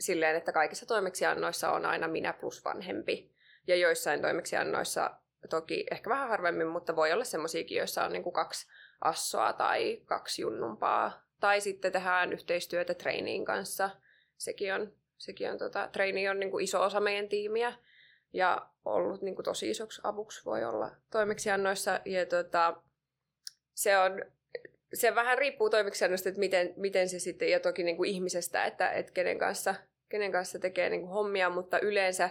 silleen, 0.00 0.36
että 0.36 0.52
kaikissa 0.52 0.86
toimeksiannoissa 0.86 1.72
on 1.72 1.86
aina 1.86 2.08
minä 2.08 2.32
plus 2.32 2.64
vanhempi. 2.64 3.34
Ja 3.66 3.76
joissain 3.76 4.22
toimeksiannoissa 4.22 5.10
toki 5.50 5.86
ehkä 5.90 6.10
vähän 6.10 6.28
harvemmin, 6.28 6.66
mutta 6.66 6.96
voi 6.96 7.12
olla 7.12 7.24
semmoisiakin, 7.24 7.78
joissa 7.78 8.04
on 8.04 8.12
niin 8.12 8.22
kuin 8.22 8.32
kaksi 8.32 8.66
assoa 9.00 9.52
tai 9.52 10.02
kaksi 10.04 10.42
junnumpaa. 10.42 11.24
Tai 11.40 11.60
sitten 11.60 11.92
tehdään 11.92 12.32
yhteistyötä 12.32 12.94
treiniin 12.94 13.44
kanssa. 13.44 13.90
Sekin 14.36 14.74
on 14.74 14.92
sekin 15.18 15.50
on, 15.50 15.58
tota, 15.58 15.88
treeni 15.92 16.28
on 16.28 16.40
niin 16.40 16.50
kuin 16.50 16.64
iso 16.64 16.82
osa 16.82 17.00
meidän 17.00 17.28
tiimiä 17.28 17.72
ja 18.32 18.68
ollut 18.84 19.22
niin 19.22 19.34
kuin 19.34 19.44
tosi 19.44 19.70
isoksi 19.70 20.00
avuksi 20.04 20.44
voi 20.44 20.64
olla 20.64 20.90
toimeksiannoissa. 21.10 22.00
Ja 22.04 22.26
tota, 22.26 22.76
se 23.74 23.98
on 23.98 24.24
se 24.94 25.14
vähän 25.14 25.38
riippuu 25.38 25.70
toimeksiannosta, 25.70 26.28
että 26.28 26.38
miten, 26.38 26.74
miten 26.76 27.08
se 27.08 27.18
sitten, 27.18 27.50
ja 27.50 27.60
toki 27.60 27.82
niin 27.82 27.96
kuin 27.96 28.10
ihmisestä, 28.10 28.64
että, 28.64 28.90
että 28.90 29.12
kenen, 29.12 29.38
kanssa, 29.38 29.74
kenen 30.08 30.32
kanssa 30.32 30.58
tekee 30.58 30.88
niin 30.90 31.00
kuin 31.00 31.10
hommia, 31.10 31.50
mutta 31.50 31.78
yleensä 31.78 32.30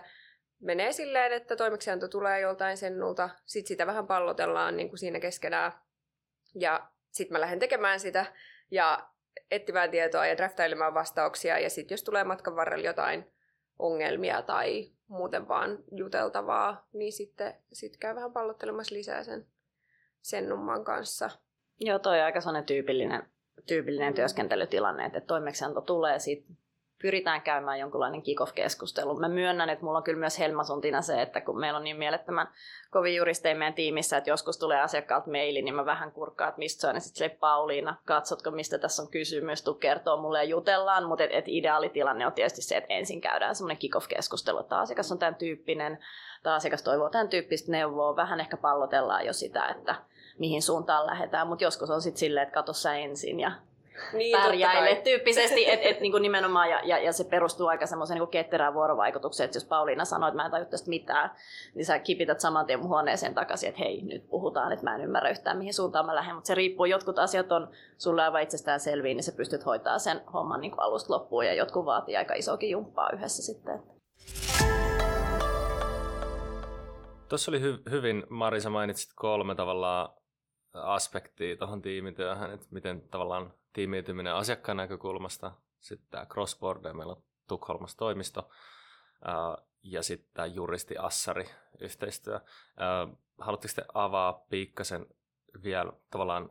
menee 0.59 0.91
silleen, 0.91 1.33
että 1.33 1.55
toimeksianto 1.55 2.07
tulee 2.07 2.39
joltain 2.39 2.77
sennulta, 2.77 3.29
sitten 3.45 3.67
sitä 3.67 3.87
vähän 3.87 4.07
pallotellaan 4.07 4.77
niin 4.77 4.89
kuin 4.89 4.99
siinä 4.99 5.19
keskenään, 5.19 5.71
ja 6.55 6.87
sitten 7.11 7.35
mä 7.35 7.41
lähden 7.41 7.59
tekemään 7.59 7.99
sitä, 7.99 8.25
ja 8.71 9.09
etsimään 9.51 9.91
tietoa 9.91 10.25
ja 10.25 10.37
draftailemaan 10.37 10.93
vastauksia. 10.93 11.59
Ja 11.59 11.69
sitten 11.69 11.93
jos 11.93 12.03
tulee 12.03 12.23
matkan 12.23 12.55
varrella 12.55 12.85
jotain 12.85 13.31
ongelmia 13.79 14.41
tai 14.41 14.91
muuten 15.07 15.47
vaan 15.47 15.77
juteltavaa, 15.91 16.87
niin 16.93 17.13
sitten 17.13 17.53
sit 17.73 17.97
käy 17.97 18.15
vähän 18.15 18.33
pallottelemassa 18.33 18.95
lisää 18.95 19.23
sen, 19.23 19.47
sen 20.21 20.49
numman 20.49 20.83
kanssa. 20.83 21.29
Joo, 21.79 21.99
toi 21.99 22.19
on 22.19 22.25
aika 22.25 22.41
sellainen 22.41 22.65
tyypillinen, 22.65 23.23
tyypillinen 23.67 24.13
mm. 24.13 24.15
työskentelytilanne, 24.15 25.05
että 25.05 25.21
toimeksianto 25.21 25.81
tulee, 25.81 26.19
sitten 26.19 26.57
pyritään 27.03 27.41
käymään 27.41 27.79
jonkunlainen 27.79 28.21
kick-off-keskustelu. 28.21 29.19
Mä 29.19 29.29
myönnän, 29.29 29.69
että 29.69 29.85
mulla 29.85 29.97
on 29.97 30.03
kyllä 30.03 30.19
myös 30.19 30.39
helmasuntina 30.39 31.01
se, 31.01 31.21
että 31.21 31.41
kun 31.41 31.59
meillä 31.59 31.77
on 31.77 31.83
niin 31.83 31.97
mielettömän 31.97 32.47
kovin 32.91 33.15
juristeja 33.15 33.55
meidän 33.55 33.73
tiimissä, 33.73 34.17
että 34.17 34.29
joskus 34.29 34.57
tulee 34.57 34.81
asiakkaalta 34.81 35.31
maili, 35.31 35.61
niin 35.61 35.75
mä 35.75 35.85
vähän 35.85 36.11
kurkkaan, 36.11 36.49
että 36.49 36.59
mistä 36.59 36.81
se 36.81 36.87
on. 36.87 36.95
Ja 36.95 36.99
sitten 36.99 37.29
se 37.29 37.37
Pauliina, 37.39 37.95
katsotko 38.05 38.51
mistä 38.51 38.77
tässä 38.77 39.01
on 39.01 39.11
kysymys, 39.11 39.61
tuu 39.61 39.73
kertoo 39.73 40.17
mulle 40.17 40.37
ja 40.37 40.43
jutellaan. 40.49 41.07
Mutta 41.07 41.23
et, 41.23 41.31
et 41.33 41.45
ideaalitilanne 41.47 42.27
on 42.27 42.33
tietysti 42.33 42.61
se, 42.61 42.77
että 42.77 42.93
ensin 42.93 43.21
käydään 43.21 43.55
semmoinen 43.55 43.77
kick-off-keskustelu, 43.77 44.59
että 44.59 44.79
asiakas 44.79 45.11
on 45.11 45.19
tämän 45.19 45.35
tyyppinen, 45.35 45.99
tai 46.43 46.55
asiakas 46.55 46.83
toivoo 46.83 47.09
tämän 47.09 47.29
tyyppistä 47.29 47.71
neuvoa. 47.71 48.15
Vähän 48.15 48.39
ehkä 48.39 48.57
pallotellaan 48.57 49.25
jo 49.25 49.33
sitä, 49.33 49.67
että 49.67 49.95
mihin 50.39 50.61
suuntaan 50.61 51.07
lähdetään, 51.07 51.47
mutta 51.47 51.63
joskus 51.63 51.89
on 51.89 52.01
sitten 52.01 52.19
silleen, 52.19 52.43
että 52.43 52.53
katso 52.53 52.73
sä 52.73 52.95
ensin 52.95 53.39
ja 53.39 53.51
niin, 54.13 54.37
pärjäile 54.37 54.95
tyyppisesti, 54.95 55.69
että 55.69 55.87
et, 55.87 55.99
niinku 55.99 56.17
nimenomaan, 56.17 56.69
ja, 56.69 56.79
ja, 56.83 56.99
ja, 56.99 57.13
se 57.13 57.23
perustuu 57.23 57.67
aika 57.67 57.85
semmoiseen 57.85 58.15
niinku 58.15 58.31
ketterään 58.31 58.73
vuorovaikutukseen, 58.73 59.45
että 59.45 59.55
jos 59.57 59.65
Pauliina 59.65 60.05
sanoo, 60.05 60.29
että 60.29 60.35
mä 60.35 60.45
en 60.45 60.51
tajua 60.51 60.65
tästä 60.65 60.89
mitään, 60.89 61.31
niin 61.75 61.85
sä 61.85 61.99
kipität 61.99 62.39
saman 62.39 62.65
tien 62.65 62.79
mun 62.79 62.89
huoneeseen 62.89 63.33
takaisin, 63.33 63.69
että 63.69 63.81
hei, 63.81 64.01
nyt 64.01 64.29
puhutaan, 64.29 64.71
että 64.71 64.83
mä 64.83 64.95
en 64.95 65.01
ymmärrä 65.01 65.29
yhtään, 65.29 65.57
mihin 65.57 65.73
suuntaan 65.73 66.05
mä 66.05 66.15
lähden, 66.15 66.35
mutta 66.35 66.47
se 66.47 66.55
riippuu, 66.55 66.85
jotkut 66.85 67.19
asiat 67.19 67.51
on 67.51 67.69
sulle 67.97 68.23
aivan 68.23 68.41
itsestään 68.41 68.79
selviä, 68.79 69.13
niin 69.13 69.23
sä 69.23 69.31
pystyt 69.31 69.65
hoitaa 69.65 69.99
sen 69.99 70.21
homman 70.33 70.61
niinku 70.61 70.81
alusta 70.81 71.13
loppuun, 71.13 71.45
ja 71.45 71.53
jotkut 71.53 71.85
vaatii 71.85 72.17
aika 72.17 72.33
isokin 72.33 72.69
jumppaa 72.69 73.09
yhdessä 73.13 73.53
sitten. 73.53 73.83
Tuossa 77.29 77.51
oli 77.51 77.59
hy- 77.59 77.91
hyvin, 77.91 78.23
Marisa 78.29 78.69
mainitsit 78.69 79.11
kolme 79.15 79.55
tavallaan 79.55 80.09
aspektia 80.73 81.57
tuohon 81.57 81.81
tiimityöhön, 81.81 82.53
että 82.53 82.65
miten 82.69 83.01
tavallaan 83.01 83.53
tiimiytyminen 83.73 84.35
asiakkaan 84.35 84.77
näkökulmasta, 84.77 85.51
sitten 85.79 86.07
tämä 86.11 86.25
cross-border, 86.25 86.93
meillä 86.93 87.13
on 87.13 87.23
Tukholmassa 87.47 87.97
toimisto, 87.97 88.49
ja 89.83 90.03
sitten 90.03 90.29
tämä 90.33 90.45
juristi-assari-yhteistyö. 90.45 92.39
Haluatteko 93.37 93.73
te 93.75 93.85
avaa 93.93 94.33
piikkasen 94.33 95.05
vielä 95.63 95.93
tavallaan 96.09 96.49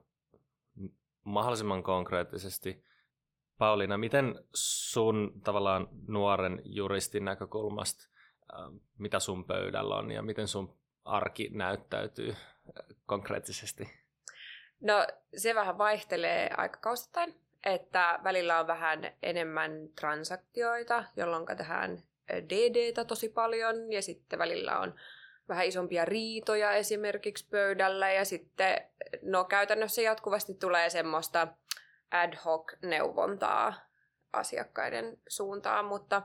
mahdollisimman 1.25 1.83
konkreettisesti, 1.83 2.85
Pauliina, 3.59 3.99
miten 3.99 4.45
sun 4.55 5.41
tavallaan 5.45 5.88
nuoren 6.09 6.62
juristin 6.64 7.25
näkökulmasta, 7.25 8.09
mitä 8.99 9.21
sun 9.21 9.45
pöydällä 9.45 9.97
on 9.97 10.11
ja 10.11 10.23
miten 10.23 10.49
sun 10.49 10.79
arki 11.05 11.49
näyttäytyy 11.52 12.37
konkreettisesti? 13.07 14.01
No 14.82 15.06
se 15.36 15.54
vähän 15.54 15.78
vaihtelee 15.78 16.50
aikakausittain, 16.56 17.34
että 17.64 18.18
välillä 18.24 18.60
on 18.60 18.66
vähän 18.66 19.12
enemmän 19.22 19.88
transaktioita, 20.00 21.04
jolloin 21.16 21.46
tehdään 21.56 22.02
DDtä 22.28 23.04
tosi 23.04 23.28
paljon 23.28 23.92
ja 23.92 24.02
sitten 24.02 24.38
välillä 24.38 24.78
on 24.78 24.94
vähän 25.48 25.66
isompia 25.66 26.04
riitoja 26.04 26.72
esimerkiksi 26.72 27.46
pöydällä 27.50 28.12
ja 28.12 28.24
sitten 28.24 28.80
no 29.22 29.44
käytännössä 29.44 30.02
jatkuvasti 30.02 30.54
tulee 30.54 30.90
semmoista 30.90 31.48
ad 32.10 32.36
hoc 32.44 32.72
neuvontaa 32.82 33.74
asiakkaiden 34.32 35.18
suuntaan, 35.28 35.84
mutta 35.84 36.22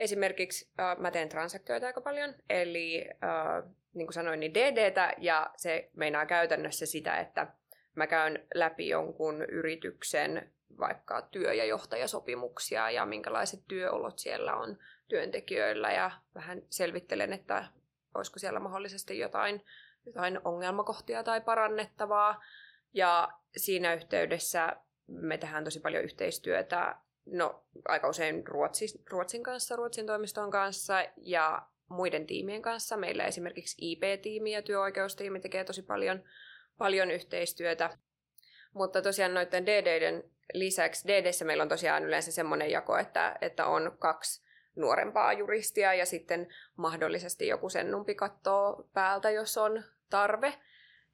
esimerkiksi 0.00 0.70
äh, 0.80 0.96
mä 0.98 1.10
teen 1.10 1.28
transaktioita 1.28 1.86
aika 1.86 2.00
paljon, 2.00 2.34
eli 2.50 3.08
äh, 3.10 3.70
niin 3.94 4.06
kuin 4.06 4.14
sanoin, 4.14 4.40
niin 4.40 4.54
DDtä 4.54 5.12
ja 5.18 5.50
se 5.56 5.90
meinaa 5.96 6.26
käytännössä 6.26 6.86
sitä, 6.86 7.16
että 7.16 7.46
mä 7.98 8.06
käyn 8.06 8.46
läpi 8.54 8.88
jonkun 8.88 9.42
yrityksen 9.42 10.52
vaikka 10.78 11.22
työ- 11.22 11.54
ja 11.54 11.64
johtajasopimuksia 11.64 12.90
ja 12.90 13.06
minkälaiset 13.06 13.60
työolot 13.68 14.18
siellä 14.18 14.56
on 14.56 14.78
työntekijöillä 15.08 15.92
ja 15.92 16.10
vähän 16.34 16.62
selvittelen, 16.70 17.32
että 17.32 17.64
olisiko 18.14 18.38
siellä 18.38 18.60
mahdollisesti 18.60 19.18
jotain, 19.18 19.64
jotain 20.06 20.40
ongelmakohtia 20.44 21.24
tai 21.24 21.40
parannettavaa. 21.40 22.44
Ja 22.92 23.28
siinä 23.56 23.94
yhteydessä 23.94 24.76
me 25.06 25.38
tehdään 25.38 25.64
tosi 25.64 25.80
paljon 25.80 26.04
yhteistyötä, 26.04 26.96
no 27.26 27.64
aika 27.88 28.08
usein 28.08 28.46
Ruotsin, 28.46 28.88
Ruotsin 29.10 29.42
kanssa, 29.42 29.76
Ruotsin 29.76 30.06
toimiston 30.06 30.50
kanssa 30.50 30.94
ja 31.16 31.62
muiden 31.88 32.26
tiimien 32.26 32.62
kanssa. 32.62 32.96
Meillä 32.96 33.24
esimerkiksi 33.24 33.76
IP-tiimi 33.80 34.52
ja 34.52 34.62
työoikeustiimi 34.62 35.40
tekee 35.40 35.64
tosi 35.64 35.82
paljon, 35.82 36.22
paljon 36.78 37.10
yhteistyötä. 37.10 37.90
Mutta 38.74 39.02
tosiaan 39.02 39.34
noiden 39.34 39.66
DDiden 39.66 40.24
lisäksi, 40.52 41.08
DDssä 41.08 41.44
meillä 41.44 41.62
on 41.62 41.68
tosiaan 41.68 42.04
yleensä 42.04 42.32
semmoinen 42.32 42.70
jako, 42.70 42.98
että, 42.98 43.36
että 43.40 43.66
on 43.66 43.96
kaksi 43.98 44.48
nuorempaa 44.76 45.32
juristia 45.32 45.94
ja 45.94 46.06
sitten 46.06 46.48
mahdollisesti 46.76 47.46
joku 47.46 47.68
sennumpi 47.68 48.14
kattoo 48.14 48.88
päältä, 48.92 49.30
jos 49.30 49.58
on 49.58 49.84
tarve. 50.10 50.54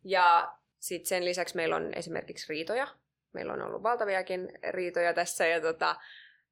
Ja 0.05 0.55
sitten 0.79 1.09
sen 1.09 1.25
lisäksi 1.25 1.57
meillä 1.57 1.77
on 1.77 1.95
esimerkiksi 1.95 2.47
riitoja. 2.49 2.89
Meillä 3.33 3.53
on 3.53 3.63
ollut 3.63 3.83
valtaviakin 3.83 4.59
riitoja 4.71 5.15
tässä 5.15 5.47
ja 5.47 5.61
tota, 5.61 5.97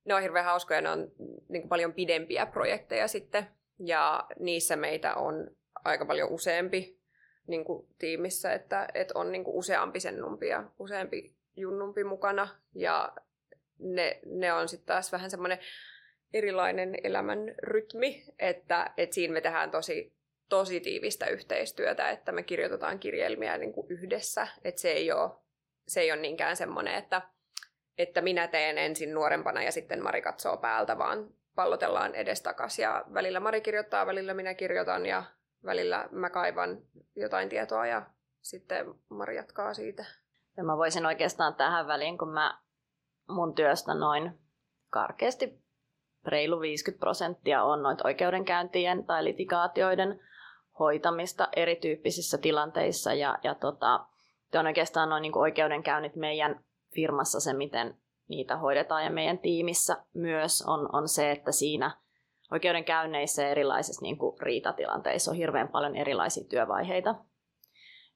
ne 0.04 0.14
on 0.14 0.22
hirveän 0.22 0.44
hauskoja, 0.44 0.80
ne 0.80 0.90
on 0.90 1.12
niin 1.48 1.68
paljon 1.68 1.92
pidempiä 1.92 2.46
projekteja 2.46 3.08
sitten 3.08 3.46
ja 3.78 4.26
niissä 4.38 4.76
meitä 4.76 5.14
on 5.14 5.50
aika 5.84 6.04
paljon 6.04 6.30
useampi 6.30 7.01
niin 7.46 7.64
kuin 7.64 7.88
tiimissä, 7.98 8.52
että, 8.52 8.88
että 8.94 9.18
on 9.18 9.32
niin 9.32 9.44
kuin 9.44 9.56
useampi 9.56 10.00
sennumpi 10.00 10.48
ja 10.48 10.64
useampi 10.78 11.34
junnumpi 11.56 12.04
mukana. 12.04 12.48
Ja 12.74 13.12
ne, 13.78 14.20
ne 14.26 14.52
on 14.52 14.68
sitten 14.68 14.86
taas 14.86 15.12
vähän 15.12 15.30
semmoinen 15.30 15.58
erilainen 16.34 16.94
elämän 17.04 17.54
rytmi, 17.62 18.24
että, 18.38 18.90
että 18.96 19.14
siinä 19.14 19.34
me 19.34 19.40
tehdään 19.40 19.70
tosi, 19.70 20.12
tosi 20.48 20.80
tiivistä 20.80 21.26
yhteistyötä, 21.26 22.10
että 22.10 22.32
me 22.32 22.42
kirjoitetaan 22.42 22.98
kirjelmiä 22.98 23.58
niin 23.58 23.72
kuin 23.72 23.86
yhdessä, 23.90 24.48
että 24.64 24.80
se 24.80 24.90
ei 24.90 25.12
ole, 25.12 25.30
se 25.88 26.00
ei 26.00 26.12
ole 26.12 26.20
niinkään 26.20 26.56
semmoinen, 26.56 26.94
että, 26.94 27.22
että 27.98 28.20
minä 28.20 28.46
teen 28.46 28.78
ensin 28.78 29.14
nuorempana 29.14 29.62
ja 29.62 29.72
sitten 29.72 30.02
Mari 30.02 30.22
katsoo 30.22 30.56
päältä, 30.56 30.98
vaan 30.98 31.34
pallotellaan 31.54 32.14
edestakas 32.14 32.78
ja 32.78 33.04
välillä 33.14 33.40
Mari 33.40 33.60
kirjoittaa, 33.60 34.06
välillä 34.06 34.34
minä 34.34 34.54
kirjoitan 34.54 35.06
ja 35.06 35.24
välillä 35.64 36.08
mä 36.10 36.30
kaivan 36.30 36.78
jotain 37.16 37.48
tietoa 37.48 37.86
ja 37.86 38.06
sitten 38.40 38.94
Mari 39.08 39.36
jatkaa 39.36 39.74
siitä. 39.74 40.04
Ja 40.56 40.64
mä 40.64 40.76
voisin 40.76 41.06
oikeastaan 41.06 41.54
tähän 41.54 41.86
väliin, 41.86 42.18
kun 42.18 42.32
mä 42.32 42.58
mun 43.28 43.54
työstä 43.54 43.94
noin 43.94 44.38
karkeasti 44.90 45.62
reilu 46.26 46.60
50 46.60 47.00
prosenttia 47.00 47.62
on 47.62 47.82
noita 47.82 48.08
oikeudenkäyntien 48.08 49.06
tai 49.06 49.24
litigaatioiden 49.24 50.20
hoitamista 50.78 51.48
erityyppisissä 51.56 52.38
tilanteissa. 52.38 53.14
Ja, 53.14 53.38
ja 53.42 53.54
tota, 53.54 54.06
on 54.54 54.66
oikeastaan 54.66 55.08
noin 55.08 55.22
niin 55.22 55.38
oikeudenkäynnit 55.38 56.16
meidän 56.16 56.64
firmassa 56.94 57.40
se, 57.40 57.52
miten 57.52 57.96
niitä 58.28 58.56
hoidetaan 58.56 59.04
ja 59.04 59.10
meidän 59.10 59.38
tiimissä 59.38 59.96
myös 60.14 60.62
on, 60.66 60.88
on 60.92 61.08
se, 61.08 61.30
että 61.30 61.52
siinä 61.52 62.01
oikeudenkäynneissä 62.52 63.42
ja 63.42 63.48
erilaisissa 63.48 64.02
niin 64.02 64.18
kuin 64.18 64.40
riitatilanteissa 64.40 65.30
on 65.30 65.36
hirveän 65.36 65.68
paljon 65.68 65.96
erilaisia 65.96 66.44
työvaiheita. 66.48 67.14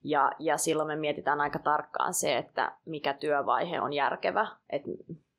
Ja, 0.03 0.31
ja 0.39 0.57
silloin 0.57 0.87
me 0.87 0.95
mietitään 0.95 1.41
aika 1.41 1.59
tarkkaan 1.59 2.13
se, 2.13 2.37
että 2.37 2.77
mikä 2.85 3.13
työvaihe 3.13 3.81
on 3.81 3.93
järkevä, 3.93 4.47
että 4.69 4.89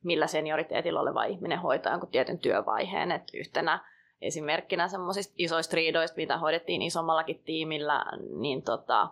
millä 0.05 0.27
senioriteetilla 0.27 1.01
oleva 1.01 1.25
ihminen 1.25 1.59
hoitaa 1.59 1.93
jonkun 1.93 2.11
tietyn 2.11 2.39
työvaiheen. 2.39 3.13
Et 3.13 3.23
yhtenä 3.35 3.85
esimerkkinä 4.21 4.89
semmoisista 4.89 5.35
isoista 5.39 5.77
riidoista, 5.77 6.17
mitä 6.17 6.39
hoidettiin 6.39 6.83
isommallakin 6.83 7.43
tiimillä, 7.45 8.05
niin 8.41 8.63
tota, 8.63 9.09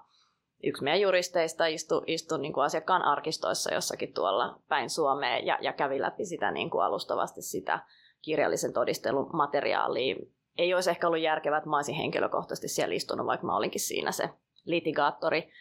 yksi 0.63 0.85
meidän 0.85 1.01
juristeista 1.01 1.67
istui, 1.67 2.03
istui 2.07 2.39
niin 2.39 2.53
kuin 2.53 2.65
asiakkaan 2.65 3.03
arkistoissa 3.03 3.75
jossakin 3.75 4.15
tuolla 4.15 4.61
päin 4.69 4.91
Suomeen 4.91 5.47
ja, 5.47 5.59
ja 5.61 5.73
kävi 5.73 6.01
läpi 6.01 6.25
sitä 6.25 6.51
niin 6.51 6.71
kuin 6.71 6.85
alustavasti 6.85 7.43
sitä 7.43 7.79
kirjallisen 8.23 8.73
todistelun 8.73 9.31
materiaalia. 9.33 10.17
Ei 10.59 10.75
olisi 10.75 10.91
ehkä 10.91 11.07
ollut 11.07 11.21
järkevää, 11.21 11.59
että 11.59 11.71
mä 11.71 11.77
olisin 11.77 11.95
henkilökohtaisesti 11.95 12.69
siellä 12.69 12.95
istunut, 12.95 13.27
vaikka 13.27 13.47
mä 13.47 13.57
olinkin 13.57 13.81
siinä 13.81 14.13
se 14.13 14.29
litigaattori, 14.65 15.53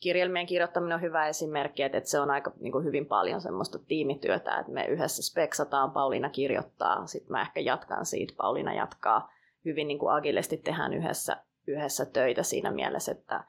kirjelmien 0.00 0.46
kirjoittaminen 0.46 0.94
on 0.94 1.02
hyvä 1.02 1.28
esimerkki, 1.28 1.82
että 1.82 2.00
se 2.04 2.20
on 2.20 2.30
aika 2.30 2.52
niin 2.60 2.72
kuin 2.72 2.84
hyvin 2.84 3.06
paljon 3.06 3.40
semmoista 3.40 3.78
tiimityötä, 3.78 4.58
että 4.58 4.72
me 4.72 4.86
yhdessä 4.86 5.22
speksataan, 5.22 5.90
Pauliina 5.90 6.30
kirjoittaa, 6.30 7.06
sitten 7.06 7.32
mä 7.32 7.40
ehkä 7.40 7.60
jatkan 7.60 8.06
siitä, 8.06 8.34
Pauliina 8.36 8.74
jatkaa. 8.74 9.32
Hyvin 9.64 9.88
niin 9.88 9.98
kuin 9.98 10.14
agilesti 10.14 10.56
tehdään 10.56 10.94
yhdessä, 10.94 11.36
yhdessä 11.66 12.04
töitä 12.04 12.42
siinä 12.42 12.70
mielessä, 12.70 13.12
että 13.12 13.44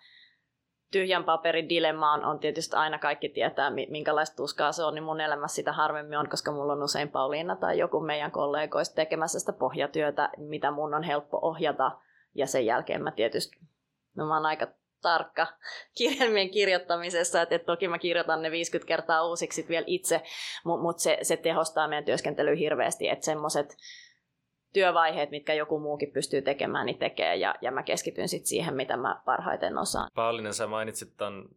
tyhjän 0.92 1.24
paperin 1.24 1.70
dilemma 1.70 2.14
on, 2.14 2.40
tietysti 2.40 2.76
aina 2.76 3.00
kaikki 3.00 3.30
tietää, 3.30 3.70
minkälaista 3.70 4.36
tuskaa 4.36 4.72
se 4.72 4.84
on, 4.84 4.96
niin 4.96 5.04
mun 5.04 5.22
elämässä 5.22 5.56
sitä 5.56 5.72
harvemmin 5.72 6.18
on, 6.18 6.30
koska 6.30 6.52
mulla 6.52 6.74
on 6.74 6.84
usein 6.84 7.10
Pauliina 7.10 7.56
tai 7.56 7.80
joku 7.80 8.00
meidän 8.00 8.32
kollegoista 8.32 8.96
tekemässä 8.96 9.40
sitä 9.40 9.54
pohjatyötä, 9.54 10.30
mitä 10.38 10.72
mun 10.72 10.94
on 10.94 11.04
helppo 11.04 11.40
ohjata, 11.42 11.92
ja 12.36 12.48
sen 12.48 12.66
jälkeen 12.66 13.04
mä 13.04 13.12
tietysti, 13.12 13.58
no 14.16 14.28
mä 14.28 14.34
oon 14.34 14.46
aika 14.46 14.68
tarkka 15.02 15.48
kirjelmien 15.98 16.50
kirjoittamisessa, 16.50 17.42
että, 17.42 17.56
että 17.56 17.66
toki 17.66 17.88
mä 17.88 18.00
kirjoitan 18.00 18.42
ne 18.42 18.52
50 18.52 18.88
kertaa 18.88 19.28
uusiksi 19.28 19.66
vielä 19.70 19.86
itse, 19.88 20.22
mutta 20.66 20.84
mut 20.84 21.00
se, 21.00 21.18
se 21.22 21.38
tehostaa 21.38 21.88
meidän 21.88 22.06
työskentelyä 22.06 22.56
hirveästi, 22.56 23.10
että 23.10 23.26
semmoiset 23.26 23.78
työvaiheet, 24.76 25.32
mitkä 25.32 25.54
joku 25.54 25.80
muukin 25.80 26.12
pystyy 26.12 26.42
tekemään, 26.42 26.86
niin 26.86 26.98
tekee, 26.98 27.36
ja, 27.36 27.56
ja 27.62 27.72
mä 27.72 27.84
keskityn 27.84 28.28
sitten 28.28 28.48
siihen, 28.48 28.76
mitä 28.76 28.98
mä 28.98 29.22
parhaiten 29.26 29.78
osaan. 29.78 30.10
Pauliina, 30.16 30.54
sä 30.54 30.68
mainitsit 30.68 31.18
ton 31.18 31.50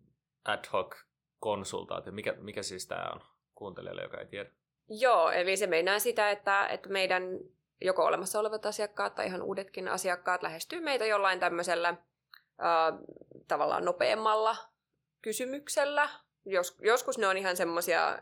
ad 0.44 0.64
hoc 0.72 0.96
konsultaatio. 1.40 2.12
Mikä, 2.12 2.32
mikä 2.32 2.62
siis 2.62 2.87
tämä 2.87 3.10
on 3.14 3.20
kuuntelijalle, 3.54 4.02
joka 4.02 4.20
ei 4.20 4.26
tiedä? 4.26 4.50
Joo, 4.88 5.30
eli 5.30 5.56
se 5.56 5.66
meinaa 5.66 5.98
sitä, 5.98 6.30
että, 6.30 6.66
että 6.66 6.88
meidän 6.88 7.22
joko 7.80 8.04
olemassa 8.04 8.40
olevat 8.40 8.66
asiakkaat 8.66 9.14
tai 9.14 9.26
ihan 9.26 9.42
uudetkin 9.42 9.88
asiakkaat 9.88 10.42
lähestyy 10.42 10.80
meitä 10.80 11.06
jollain 11.06 11.40
tämmöisellä 11.40 11.94
tavallaan 13.48 13.84
nopeammalla 13.84 14.56
kysymyksellä. 15.22 16.08
Jos, 16.44 16.78
joskus 16.80 17.18
ne 17.18 17.26
on 17.26 17.37
ihan 17.37 17.56
semmoisia 17.56 18.18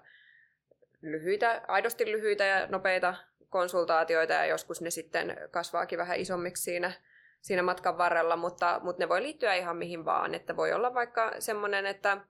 lyhyitä, 1.02 1.62
aidosti 1.68 2.06
lyhyitä 2.12 2.44
ja 2.44 2.66
nopeita 2.66 3.14
konsultaatioita 3.50 4.32
ja 4.32 4.46
joskus 4.46 4.80
ne 4.80 4.90
sitten 4.90 5.36
kasvaakin 5.50 5.98
vähän 5.98 6.18
isommiksi 6.18 6.62
siinä, 6.62 6.92
siinä 7.40 7.62
matkan 7.62 7.98
varrella, 7.98 8.36
mutta, 8.36 8.80
mutta 8.82 9.02
ne 9.02 9.08
voi 9.08 9.22
liittyä 9.22 9.54
ihan 9.54 9.76
mihin 9.76 10.04
vaan. 10.04 10.34
Että 10.34 10.56
voi 10.56 10.72
olla 10.72 10.94
vaikka 10.94 11.32
semmoinen, 11.38 11.86
että 11.86 12.20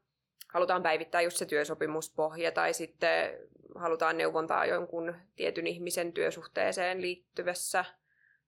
halutaan 0.52 0.82
päivittää 0.82 1.20
just 1.20 1.36
se 1.36 1.46
työsopimuspohja 1.46 2.52
tai 2.52 2.74
sitten 2.74 3.38
halutaan 3.74 4.18
neuvontaa 4.18 4.66
jonkun 4.66 5.14
tietyn 5.36 5.66
ihmisen 5.66 6.12
työsuhteeseen 6.12 7.02
liittyvässä, 7.02 7.84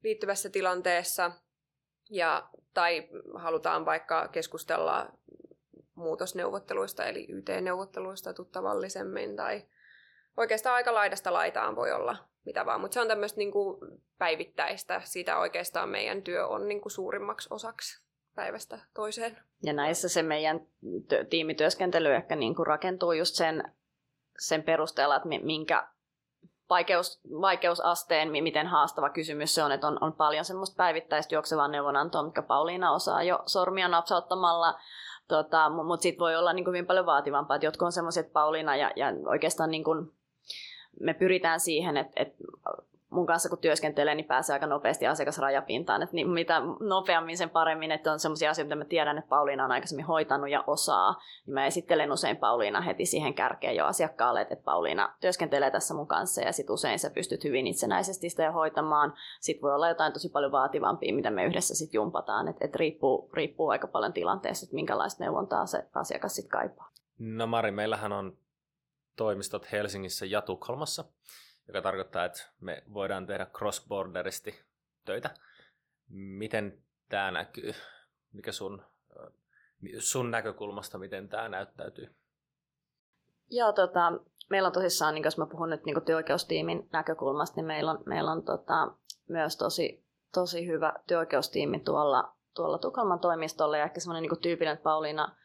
liittyvässä 0.03 0.51
tilanteessa. 0.51 1.33
Ja 2.11 2.49
tai 2.75 3.09
halutaan 3.35 3.85
vaikka 3.85 4.29
keskustella 4.29 5.13
muutosneuvotteluista, 5.95 7.05
eli 7.05 7.27
YT-neuvotteluista 7.29 8.35
tuttavallisemmin, 8.35 9.37
tai 9.37 9.63
oikeastaan 10.37 10.75
aika 10.75 10.95
laidasta 10.95 11.33
laitaan 11.33 11.77
voi 11.77 11.93
olla 11.93 12.17
mitä 12.49 12.67
vaan. 12.67 12.81
Mutta 12.81 12.95
se 12.95 13.01
on 13.01 13.09
tämmöistä 13.09 13.39
niinku 13.39 13.81
päivittäistä. 14.19 15.01
Siitä 15.05 15.39
oikeastaan 15.39 15.89
meidän 15.89 16.23
työ 16.23 16.47
on 16.47 16.69
niinku 16.69 16.89
suurimmaksi 16.89 17.49
osaksi 17.51 18.03
päivästä 18.35 18.79
toiseen. 18.95 19.39
Ja 19.63 19.73
näissä 19.73 20.09
se 20.09 20.23
meidän 20.23 20.61
tiimityöskentely 21.31 22.15
ehkä 22.15 22.37
niinku 22.37 22.65
rakentuu 22.65 23.13
just 23.13 23.35
sen, 23.35 23.75
sen 24.39 24.63
perusteella, 24.63 25.17
että 25.17 25.29
minkä 25.29 25.89
vaikeus, 26.71 27.21
vaikeusasteen, 27.41 28.31
miten 28.31 28.67
haastava 28.67 29.11
kysymys 29.11 29.55
se 29.55 29.63
on, 29.63 29.73
että 29.73 29.87
on, 29.87 29.99
on 30.01 30.13
paljon 30.13 30.45
semmoista 30.45 30.77
päivittäistä 30.77 31.35
juoksevaa 31.35 31.69
neuvonantoa, 31.69 32.23
mikä 32.23 32.43
Pauliina 32.43 32.93
osaa 32.93 33.23
jo 33.23 33.43
sormia 33.47 33.89
napsauttamalla, 33.89 34.81
tota, 35.29 35.69
mutta 35.69 36.03
sitten 36.03 36.21
voi 36.21 36.37
olla 36.37 36.53
niin 36.53 36.65
kuin 36.65 36.73
hyvin 36.73 36.87
paljon 36.87 37.07
vaativampaa, 37.07 37.57
että 37.57 37.67
jotkut 37.67 37.87
on 37.87 37.93
semmoiset, 37.93 38.33
Pauliina 38.33 38.77
ja, 38.77 38.91
ja 38.97 39.07
oikeastaan 39.27 39.71
niin 39.71 39.85
kuin, 39.85 40.18
me 41.01 41.15
pyritään 41.15 41.61
siihen, 41.61 41.97
että, 41.97 42.13
että 42.17 42.45
mun 43.11 43.27
kanssa 43.27 43.49
kun 43.49 43.59
työskentelee, 43.59 44.15
niin 44.15 44.27
pääsee 44.27 44.55
aika 44.55 44.67
nopeasti 44.67 45.07
asiakasrajapintaan. 45.07 46.03
Että 46.03 46.15
niin 46.15 46.31
mitä 46.31 46.63
nopeammin 46.81 47.39
sen 47.39 47.51
paremmin, 47.51 47.93
että 47.93 48.13
on 48.13 48.19
sellaisia 48.19 48.51
asioita, 48.51 48.69
mitä 48.69 48.85
mä 48.85 48.89
tiedän, 48.89 49.19
että 49.19 49.29
Pauliina 49.29 49.65
on 49.65 49.73
aikaisemmin 49.73 50.07
hoitanut 50.07 50.51
ja 50.51 50.65
osaa, 50.67 51.15
niin 51.47 51.55
mä 51.55 51.67
esittelen 51.67 52.13
usein 52.13 52.37
Pauliina 52.37 52.81
heti 52.81 53.07
siihen 53.07 53.35
kärkeen 53.35 53.77
jo 53.77 53.87
asiakkaalle, 53.87 54.41
että 54.41 54.57
Pauliina 54.57 55.15
työskentelee 55.21 55.71
tässä 55.71 55.95
mun 55.95 56.07
kanssa 56.07 56.41
ja 56.41 56.53
sitten 56.53 56.75
usein 56.75 56.99
sä 56.99 57.11
pystyt 57.11 57.45
hyvin 57.45 57.67
itsenäisesti 57.67 58.31
sitä 58.31 58.45
jo 58.45 58.53
hoitamaan. 58.53 59.13
Sitten 59.41 59.63
voi 59.63 59.75
olla 59.75 59.89
jotain 59.89 60.13
tosi 60.13 60.29
paljon 60.29 60.53
vaativampia, 60.53 61.15
mitä 61.15 61.31
me 61.31 61.45
yhdessä 61.45 61.75
sitten 61.75 61.99
jumpataan. 61.99 62.49
Että 62.49 62.65
et 62.65 62.77
riippuu, 62.77 63.31
riippuu 63.35 63.69
aika 63.69 63.87
paljon 63.87 64.13
tilanteesta, 64.13 64.65
että 64.65 64.75
minkälaista 64.75 65.25
neuvontaa 65.25 65.67
se 65.67 65.85
asiakas 65.95 66.35
sitten 66.35 66.51
kaipaa. 66.51 66.91
No 67.19 67.47
Mari, 67.47 67.71
meillähän 67.71 68.13
on 68.13 68.37
toimistot 69.19 69.73
Helsingissä 69.73 70.27
ja 70.27 70.43
Tukholmassa 70.43 71.05
joka 71.69 71.83
tarkoittaa, 71.83 72.25
että 72.25 72.43
me 72.61 72.83
voidaan 72.95 73.27
tehdä 73.27 73.47
cross-borderisti 73.47 74.55
töitä. 75.05 75.31
Miten 76.09 76.83
tämä 77.09 77.31
näkyy? 77.31 77.75
Mikä 78.33 78.53
sun, 78.53 78.83
sun 79.99 80.31
näkökulmasta, 80.31 80.99
miten 80.99 81.29
tämä 81.29 81.49
näyttäytyy? 81.49 82.15
Joo, 83.51 83.73
tota, 83.73 84.13
meillä 84.51 84.67
on 84.67 84.73
tosissaan, 84.73 85.15
niin 85.15 85.25
jos 85.25 85.39
mä 85.39 85.47
puhun 85.47 85.71
nyt 85.71 85.85
niin 85.85 86.05
työoikeustiimin 86.05 86.89
näkökulmasta, 86.93 87.57
niin 87.57 87.67
meillä 87.67 87.91
on, 87.91 88.03
meillä 88.07 88.33
on 88.33 88.43
tota, 88.43 88.93
myös 89.29 89.57
tosi, 89.57 90.05
tosi 90.35 90.67
hyvä 90.67 90.93
työoikeustiimi 91.07 91.81
tuolla, 91.81 92.35
tuolla 92.55 92.79
Tukholman 92.79 93.21
toimistolla 93.21 93.77
ja 93.77 93.85
ehkä 93.85 94.01
semmoinen 94.01 94.23
niin 94.23 94.41
tyypillinen, 94.41 94.75
että 94.75 94.83
Pauliina 94.85 95.37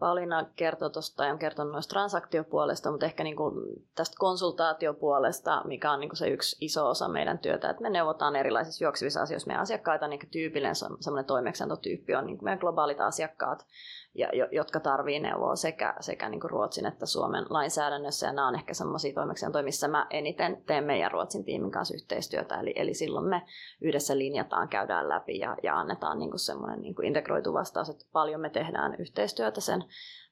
Pauliina 0.00 0.46
kertoi 0.56 0.90
tuosta 0.90 1.24
ja 1.24 1.32
on 1.32 1.38
kertonut 1.38 1.72
myös 1.72 1.88
transaktiopuolesta, 1.88 2.90
mutta 2.90 3.06
ehkä 3.06 3.24
niin 3.24 3.36
kuin 3.36 3.54
tästä 3.94 4.16
konsultaatiopuolesta, 4.18 5.62
mikä 5.64 5.92
on 5.92 6.00
niin 6.00 6.08
kuin 6.08 6.16
se 6.16 6.28
yksi 6.28 6.56
iso 6.60 6.88
osa 6.88 7.08
meidän 7.08 7.38
työtä, 7.38 7.70
että 7.70 7.82
me 7.82 7.90
neuvotaan 7.90 8.36
erilaisissa 8.36 8.84
juoksevissa 8.84 9.22
asioissa 9.22 9.46
meidän 9.46 9.62
asiakkaita, 9.62 10.08
niin 10.08 10.20
tyypillinen 10.30 10.74
semmoinen 10.74 11.24
toimeksiantotyyppi 11.24 12.14
on 12.14 12.26
niin 12.26 12.38
kuin 12.38 12.44
meidän 12.44 12.58
globaalit 12.58 13.00
asiakkaat, 13.00 13.66
ja, 14.14 14.28
jotka 14.50 14.80
tarvii 14.80 15.20
neuvoa 15.20 15.56
sekä, 15.56 15.94
sekä 16.00 16.28
niin 16.28 16.40
kuin 16.40 16.50
Ruotsin 16.50 16.86
että 16.86 17.06
Suomen 17.06 17.46
lainsäädännössä. 17.50 18.26
Ja 18.26 18.32
nämä 18.32 18.48
on 18.48 18.54
ehkä 18.54 18.74
sellaisia 18.74 19.14
toimeksiantoja, 19.14 19.64
missä 19.64 19.88
mä 19.88 20.06
eniten 20.10 20.62
teen 20.66 20.84
meidän 20.84 21.10
Ruotsin 21.10 21.44
tiimin 21.44 21.70
kanssa 21.70 21.94
yhteistyötä. 21.94 22.60
Eli, 22.60 22.72
eli 22.76 22.94
silloin 22.94 23.26
me 23.26 23.42
yhdessä 23.80 24.18
linjataan, 24.18 24.68
käydään 24.68 25.08
läpi 25.08 25.38
ja, 25.38 25.56
ja 25.62 25.78
annetaan 25.78 26.18
niin 26.18 26.30
kuin 26.30 26.40
semmoinen 26.40 26.80
niin 26.80 26.94
kuin 26.94 27.06
integroitu 27.06 27.52
vastaus, 27.52 27.88
että 27.88 28.04
paljon 28.12 28.40
me 28.40 28.50
tehdään 28.50 28.96
yhteistyötä 28.98 29.60
sen 29.60 29.84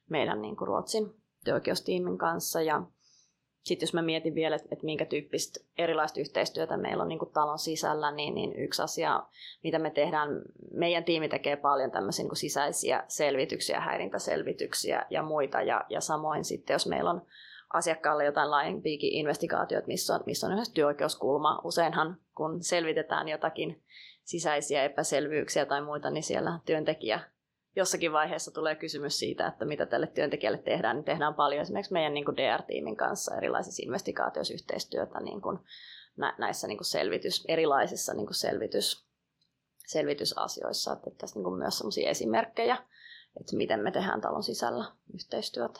meidän 0.09 0.41
niin 0.41 0.55
kuin 0.55 0.67
Ruotsin 0.67 1.05
työoikeustiimin 1.45 2.17
kanssa. 2.17 2.61
Ja 2.61 2.81
sitten 3.63 3.85
jos 3.87 3.93
mä 3.93 4.01
mietin 4.01 4.35
vielä, 4.35 4.55
että, 4.55 4.67
että 4.71 4.85
minkä 4.85 5.05
tyyppistä 5.05 5.59
erilaista 5.77 6.19
yhteistyötä 6.19 6.77
meillä 6.77 7.03
on 7.03 7.09
niin 7.09 7.19
kuin 7.19 7.31
talon 7.31 7.59
sisällä, 7.59 8.11
niin, 8.11 8.35
niin 8.35 8.55
yksi 8.55 8.81
asia, 8.81 9.23
mitä 9.63 9.79
me 9.79 9.89
tehdään, 9.89 10.29
meidän 10.71 11.03
tiimi 11.03 11.29
tekee 11.29 11.55
paljon 11.55 11.91
tämmöisiä 11.91 12.23
niin 12.23 12.35
sisäisiä 12.35 13.03
selvityksiä, 13.07 13.79
häirintäselvityksiä 13.79 15.05
ja 15.09 15.23
muita. 15.23 15.61
Ja, 15.61 15.85
ja 15.89 16.01
samoin 16.01 16.43
sitten, 16.43 16.73
jos 16.73 16.87
meillä 16.87 17.09
on 17.09 17.21
asiakkaalle 17.73 18.25
jotain 18.25 18.51
laajempiakin 18.51 19.13
investigaatioita, 19.13 19.87
missä 19.87 20.15
on, 20.15 20.23
missä 20.25 20.47
on 20.47 20.53
yhdessä 20.53 20.73
työoikeuskulma. 20.73 21.61
Useinhan, 21.63 22.17
kun 22.35 22.63
selvitetään 22.63 23.27
jotakin 23.27 23.83
sisäisiä 24.23 24.83
epäselvyyksiä 24.83 25.65
tai 25.65 25.81
muita, 25.81 26.09
niin 26.09 26.23
siellä 26.23 26.59
työntekijä 26.65 27.19
jossakin 27.79 28.11
vaiheessa 28.11 28.51
tulee 28.51 28.75
kysymys 28.75 29.19
siitä, 29.19 29.47
että 29.47 29.65
mitä 29.65 29.85
tälle 29.85 30.07
työntekijälle 30.07 30.57
tehdään, 30.57 30.95
niin 30.95 31.05
tehdään 31.05 31.33
paljon 31.33 31.61
esimerkiksi 31.61 31.93
meidän 31.93 32.13
niin 32.13 32.25
kuin 32.25 32.37
DR-tiimin 32.37 32.97
kanssa 32.97 33.37
erilaisissa 33.37 33.83
investigaatioissa 33.85 34.53
yhteistyötä 34.53 35.19
niin 35.19 35.41
kuin 35.41 35.59
näissä 36.37 36.67
niin 36.67 36.77
kuin 36.77 36.85
selvitys, 36.85 37.45
erilaisissa 37.47 38.13
niin 38.13 38.25
kuin 38.25 38.35
selvitys, 38.35 39.07
selvitysasioissa. 39.87 40.93
Että 40.93 41.09
tässä 41.17 41.35
niin 41.39 41.43
kuin 41.43 41.57
myös 41.57 41.77
sellaisia 41.77 42.09
esimerkkejä, 42.09 42.77
että 43.39 43.55
miten 43.55 43.79
me 43.79 43.91
tehdään 43.91 44.21
talon 44.21 44.43
sisällä 44.43 44.85
yhteistyötä. 45.13 45.79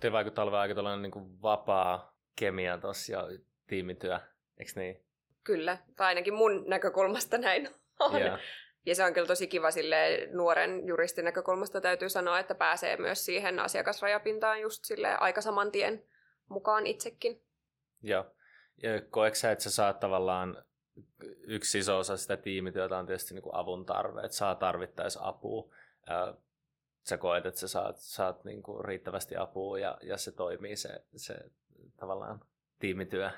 Te 0.00 0.12
vaikuttaa 0.12 0.42
olevan 0.42 0.60
aika 0.60 0.74
tällainen 0.74 1.02
niin 1.02 1.12
kuin 1.12 1.42
vapaa 1.42 2.16
kemia 2.36 2.78
tuossa 2.78 3.12
ja 3.12 3.28
tiimityö, 3.66 4.20
eikö 4.58 4.72
niin? 4.76 5.04
Kyllä, 5.44 5.78
tai 5.96 6.06
ainakin 6.06 6.34
mun 6.34 6.64
näkökulmasta 6.66 7.38
näin 7.38 7.68
on. 7.98 8.20
Yeah. 8.20 8.40
Ja 8.86 8.94
se 8.94 9.04
on 9.04 9.14
kyllä 9.14 9.26
tosi 9.26 9.46
kiva 9.46 9.70
sille 9.70 10.28
nuoren 10.32 10.86
juristin 10.86 11.24
näkökulmasta 11.24 11.80
täytyy 11.80 12.08
sanoa, 12.08 12.38
että 12.38 12.54
pääsee 12.54 12.96
myös 12.96 13.24
siihen 13.24 13.58
asiakasrajapintaan 13.58 14.60
just 14.60 14.84
sille 14.84 15.16
aika 15.16 15.40
saman 15.40 15.72
tien 15.72 16.04
mukaan 16.48 16.86
itsekin. 16.86 17.42
Joo. 18.02 18.26
Ja 18.82 19.00
koetko 19.10 19.34
sä, 19.34 19.52
että 19.52 19.64
sä 19.64 19.70
saat 19.70 20.00
tavallaan 20.00 20.64
yksi 21.42 21.78
iso 21.78 21.98
osa 21.98 22.16
sitä 22.16 22.36
tiimityötä 22.36 22.98
on 22.98 23.06
tietysti 23.06 23.34
niin 23.34 23.42
kuin 23.42 23.54
avun 23.54 23.86
tarve, 23.86 24.20
että 24.20 24.36
saa 24.36 24.54
tarvittaessa 24.54 25.20
apua. 25.22 25.74
Sä 27.02 27.18
koet, 27.18 27.46
että 27.46 27.60
sä 27.60 27.68
saat, 27.68 27.96
saat 27.98 28.44
niin 28.44 28.62
kuin 28.62 28.84
riittävästi 28.84 29.36
apua 29.36 29.78
ja, 29.78 29.98
ja 30.02 30.16
se 30.16 30.32
toimii 30.32 30.76
se, 30.76 31.04
se 31.16 31.34
tavallaan 31.96 32.40
tiimityö. 32.78 33.30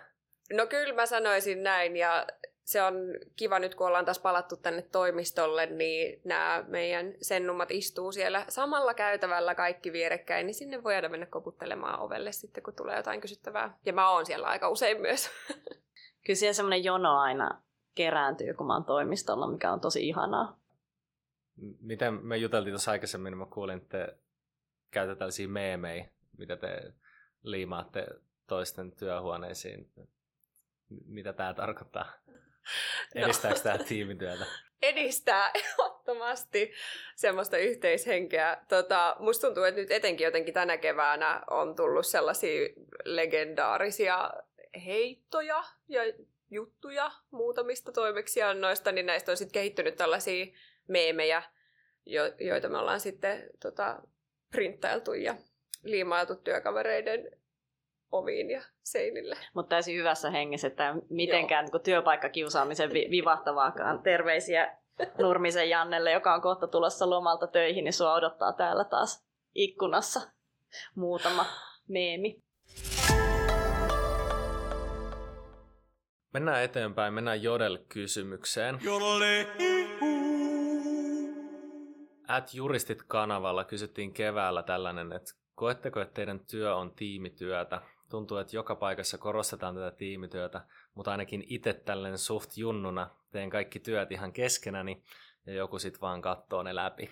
No 0.53 0.67
kyllä 0.67 0.95
mä 0.95 1.07
sanoisin 1.07 1.63
näin 1.63 1.97
ja 1.97 2.27
se 2.69 2.83
on 2.83 2.95
kiva 3.37 3.59
nyt, 3.59 3.75
kun 3.75 3.87
ollaan 3.87 4.05
taas 4.05 4.19
palattu 4.19 4.57
tänne 4.57 4.83
toimistolle, 4.83 5.67
niin 5.67 6.21
nämä 6.25 6.65
meidän 6.67 7.15
sennummat 7.23 7.71
istuu 7.71 8.13
siellä 8.13 8.45
samalla 8.49 8.95
käytävällä 8.95 9.55
kaikki 9.55 9.93
vierekkäin, 9.93 10.47
niin 10.47 10.55
sinne 10.55 10.83
voi 10.83 11.09
mennä 11.09 11.27
koputtelemaan 11.27 12.01
ovelle 12.01 12.33
sitten, 12.33 12.63
kun 12.63 12.75
tulee 12.75 12.97
jotain 12.97 13.21
kysyttävää. 13.21 13.79
Ja 13.87 13.93
mä 13.93 14.11
oon 14.11 14.27
siellä 14.27 14.47
aika 14.47 14.69
usein 14.69 15.01
myös. 15.01 15.31
Kyllä 16.25 16.37
siellä 16.37 16.53
semmoinen 16.53 16.85
jono 16.85 17.19
aina 17.19 17.63
kerääntyy, 17.95 18.55
kun 18.55 18.67
mä 18.67 18.75
oon 18.75 18.85
toimistolla, 18.85 19.51
mikä 19.51 19.73
on 19.73 19.81
tosi 19.81 20.09
ihanaa. 20.09 20.59
Miten 21.81 22.15
me 22.15 22.37
juteltiin 22.37 22.73
tuossa 22.73 22.91
aikaisemmin, 22.91 23.31
niin 23.31 23.39
mä 23.39 23.47
kuulin, 23.47 23.77
että 23.77 23.99
te 23.99 24.19
käytetään 24.91 25.19
tällaisia 25.19 25.49
meemejä, 25.49 26.09
mitä 26.39 26.57
te 26.57 26.93
liimaatte 27.43 28.07
toisten 28.47 28.93
työhuoneisiin. 28.93 29.91
Mitä 31.07 31.33
tämä 31.33 31.55
tarkoittaa? 31.55 32.07
Edistääkö 33.15 33.57
no. 33.57 33.63
tämä 33.63 33.79
tiimityötä? 33.79 34.45
Edistää 34.83 35.51
ehdottomasti 35.55 36.73
semmoista 37.17 37.57
yhteishenkeä. 37.57 38.57
Tota, 38.69 39.17
musta 39.19 39.47
tuntuu, 39.47 39.65
että 39.65 39.81
nyt 39.81 39.91
etenkin 39.91 40.25
jotenkin 40.25 40.55
tänä 40.55 40.77
keväänä 40.77 41.43
on 41.51 41.77
tullut 41.77 42.07
sellaisia 42.07 42.69
legendaarisia 43.05 44.31
heittoja 44.85 45.65
ja 45.89 46.03
juttuja 46.51 47.11
muutamista 47.31 47.93
toimeksiannoista, 47.93 48.93
niin 48.93 49.07
näistä 49.07 49.31
on 49.31 49.37
sitten 49.37 49.53
kehittynyt 49.53 49.97
tällaisia 49.97 50.47
meemejä, 50.89 51.43
jo, 52.07 52.23
joita 52.39 52.69
me 52.69 52.79
ollaan 52.79 53.01
sitten 53.01 53.51
tota, 53.63 54.03
printtailtu 54.51 55.15
ja 55.15 55.35
liimailtu 55.83 56.35
työkavereiden 56.37 57.38
oviin 58.13 58.51
ja 58.51 58.63
seinille. 58.83 59.37
Mutta 59.55 59.69
täysin 59.69 59.97
hyvässä 59.97 60.31
hengessä, 60.31 60.67
että 60.67 60.95
mitenkään 61.11 61.65
niin 61.65 61.83
työpaikkakiusaamisen 61.83 62.93
vi- 62.93 63.09
vivahtavaakaan. 63.11 64.03
Terveisiä 64.03 64.79
Nurmisen 65.19 65.71
Jannelle, 65.71 66.13
joka 66.13 66.35
on 66.35 66.41
kohta 66.41 66.67
tulossa 66.67 67.11
lomalta 67.11 67.47
töihin, 67.47 67.85
niin 67.85 67.93
sua 67.93 68.15
odottaa 68.15 68.53
täällä 68.53 68.85
taas 68.85 69.29
ikkunassa 69.55 70.21
muutama 70.95 71.45
meemi. 71.89 72.43
Mennään 76.35 76.63
eteenpäin, 76.63 77.15
mennään 77.15 77.43
Jodel-kysymykseen. 77.43 78.79
At 82.29 82.55
Juristit-kanavalla 82.55 83.65
kysyttiin 83.65 84.13
keväällä 84.13 84.63
tällainen, 84.63 85.13
että 85.13 85.31
koetteko, 85.55 86.01
että 86.01 86.15
teidän 86.15 86.41
työ 86.51 86.77
on 86.77 86.95
tiimityötä? 86.95 87.81
Tuntuu, 88.11 88.39
että 88.39 88.57
joka 88.57 88.75
paikassa 88.75 89.19
korostetaan 89.19 89.75
tätä 89.75 89.91
tiimityötä, 89.91 90.61
mutta 90.95 91.11
ainakin 91.11 91.45
itse 91.47 91.73
tällen 91.73 92.19
suht 92.19 92.57
junnuna 92.57 93.11
teen 93.31 93.51
kaikki 93.51 93.81
työt 93.81 94.13
ihan 94.13 94.33
keskenäni 94.33 95.03
ja 95.47 95.53
joku 95.53 95.79
sitten 95.79 96.01
vaan 96.01 96.23
katsoo 96.23 96.63
ne 96.63 96.75
läpi. 96.75 97.11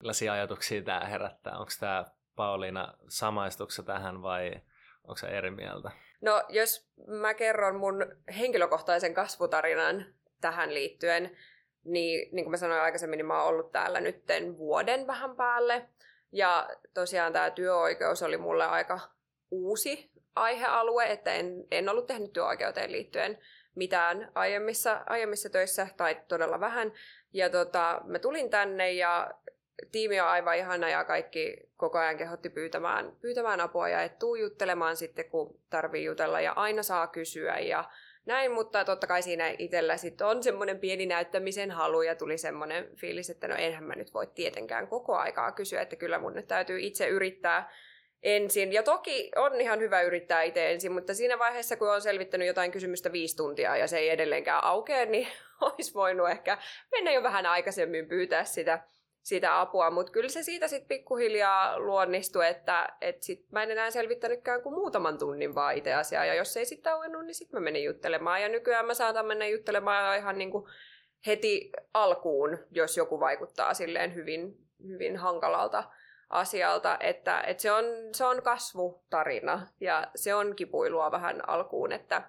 Millaisia 0.00 0.32
ajatuksia 0.32 0.82
tämä 0.82 1.00
herättää? 1.00 1.58
Onko 1.58 1.72
tämä 1.80 2.04
Pauliina 2.36 2.94
samaistuksessa 3.08 3.82
tähän 3.82 4.22
vai 4.22 4.52
onko 5.04 5.16
se 5.16 5.26
eri 5.26 5.50
mieltä? 5.50 5.90
No, 6.20 6.44
jos 6.48 6.88
mä 7.06 7.34
kerron 7.34 7.76
mun 7.76 8.16
henkilökohtaisen 8.38 9.14
kasvutarinan 9.14 10.06
tähän 10.40 10.74
liittyen, 10.74 11.36
niin, 11.84 12.28
niin 12.32 12.44
kuin 12.44 12.50
mä 12.50 12.56
sanoin 12.56 12.80
aikaisemmin, 12.80 13.16
niin 13.16 13.26
mä 13.26 13.42
oon 13.42 13.48
ollut 13.48 13.72
täällä 13.72 14.00
nytten 14.00 14.58
vuoden 14.58 15.06
vähän 15.06 15.36
päälle. 15.36 15.88
Ja 16.32 16.68
tosiaan 16.94 17.32
tämä 17.32 17.50
työoikeus 17.50 18.22
oli 18.22 18.36
mulle 18.36 18.64
aika 18.64 19.00
uusi 19.50 20.10
aihealue, 20.34 21.04
että 21.04 21.34
en, 21.34 21.64
en 21.70 21.88
ollut 21.88 22.06
tehnyt 22.06 22.32
työoikeuteen 22.32 22.92
liittyen 22.92 23.38
mitään 23.74 24.32
aiemmissa, 24.34 25.02
aiemmissa 25.06 25.50
töissä, 25.50 25.88
tai 25.96 26.16
todella 26.28 26.60
vähän. 26.60 26.92
Ja 27.32 27.50
tota, 27.50 28.00
mä 28.04 28.18
tulin 28.18 28.50
tänne 28.50 28.92
ja 28.92 29.30
tiimi 29.92 30.20
on 30.20 30.28
aivan 30.28 30.56
ihana 30.56 30.88
ja 30.88 31.04
kaikki 31.04 31.56
koko 31.76 31.98
ajan 31.98 32.16
kehotti 32.16 32.50
pyytämään, 32.50 33.16
pyytämään 33.20 33.60
apua 33.60 33.88
ja 33.88 34.02
et 34.02 34.18
tuu 34.18 34.34
juttelemaan 34.34 34.96
sitten, 34.96 35.30
kun 35.30 35.60
tarvii 35.70 36.04
jutella 36.04 36.40
ja 36.40 36.52
aina 36.52 36.82
saa 36.82 37.06
kysyä 37.06 37.58
ja 37.58 37.84
näin, 38.26 38.52
mutta 38.52 38.84
totta 38.84 39.06
kai 39.06 39.22
siinä 39.22 39.54
itsellä 39.58 39.96
sitten 39.96 40.26
on 40.26 40.42
semmoinen 40.42 40.78
pieni 40.78 41.06
näyttämisen 41.06 41.70
halu 41.70 42.02
ja 42.02 42.14
tuli 42.14 42.38
semmoinen 42.38 42.96
fiilis, 42.96 43.30
että 43.30 43.48
no 43.48 43.54
enhän 43.58 43.84
mä 43.84 43.94
nyt 43.94 44.14
voi 44.14 44.26
tietenkään 44.26 44.88
koko 44.88 45.16
aikaa 45.16 45.52
kysyä, 45.52 45.82
että 45.82 45.96
kyllä 45.96 46.18
mun 46.18 46.34
nyt 46.34 46.46
täytyy 46.46 46.80
itse 46.80 47.08
yrittää 47.08 47.70
ensin. 48.22 48.72
Ja 48.72 48.82
toki 48.82 49.30
on 49.36 49.60
ihan 49.60 49.80
hyvä 49.80 50.02
yrittää 50.02 50.42
itse 50.42 50.70
ensin, 50.70 50.92
mutta 50.92 51.14
siinä 51.14 51.38
vaiheessa, 51.38 51.76
kun 51.76 51.92
on 51.92 52.02
selvittänyt 52.02 52.48
jotain 52.48 52.70
kysymystä 52.70 53.12
viisi 53.12 53.36
tuntia 53.36 53.76
ja 53.76 53.86
se 53.86 53.98
ei 53.98 54.10
edelleenkään 54.10 54.64
aukea, 54.64 55.06
niin 55.06 55.28
olisi 55.60 55.94
voinut 55.94 56.30
ehkä 56.30 56.58
mennä 56.90 57.12
jo 57.12 57.22
vähän 57.22 57.46
aikaisemmin 57.46 58.08
pyytää 58.08 58.44
sitä 58.44 58.84
sitä 59.26 59.60
apua, 59.60 59.90
mutta 59.90 60.12
kyllä 60.12 60.28
se 60.28 60.42
siitä 60.42 60.68
sitten 60.68 60.88
pikkuhiljaa 60.88 61.78
luonnistui, 61.78 62.46
että 62.46 62.88
et 63.00 63.22
sit 63.22 63.52
mä 63.52 63.62
en 63.62 63.70
enää 63.70 63.90
selvittänytkään 63.90 64.62
kuin 64.62 64.74
muutaman 64.74 65.18
tunnin 65.18 65.54
vaan 65.54 65.76
itse 65.76 65.94
asiaa, 65.94 66.24
ja 66.24 66.34
jos 66.34 66.56
ei 66.56 66.64
sitten 66.64 66.92
auennut, 66.92 67.26
niin 67.26 67.34
sitten 67.34 67.60
mä 67.60 67.64
menin 67.64 67.84
juttelemaan, 67.84 68.42
ja 68.42 68.48
nykyään 68.48 68.86
mä 68.86 68.94
saatan 68.94 69.26
mennä 69.26 69.46
juttelemaan 69.46 70.18
ihan 70.18 70.38
niin 70.38 70.50
kuin 70.50 70.64
heti 71.26 71.70
alkuun, 71.94 72.58
jos 72.70 72.96
joku 72.96 73.20
vaikuttaa 73.20 73.74
silleen 73.74 74.14
hyvin, 74.14 74.56
hyvin 74.88 75.16
hankalalta 75.16 75.84
asialta, 76.28 76.96
että, 77.00 77.40
että 77.40 77.62
se, 77.62 77.72
on, 77.72 77.84
se 78.12 78.24
on 78.24 78.42
kasvutarina, 78.42 79.66
ja 79.80 80.10
se 80.14 80.34
on 80.34 80.56
kipuilua 80.56 81.10
vähän 81.10 81.48
alkuun, 81.48 81.92
että, 81.92 82.22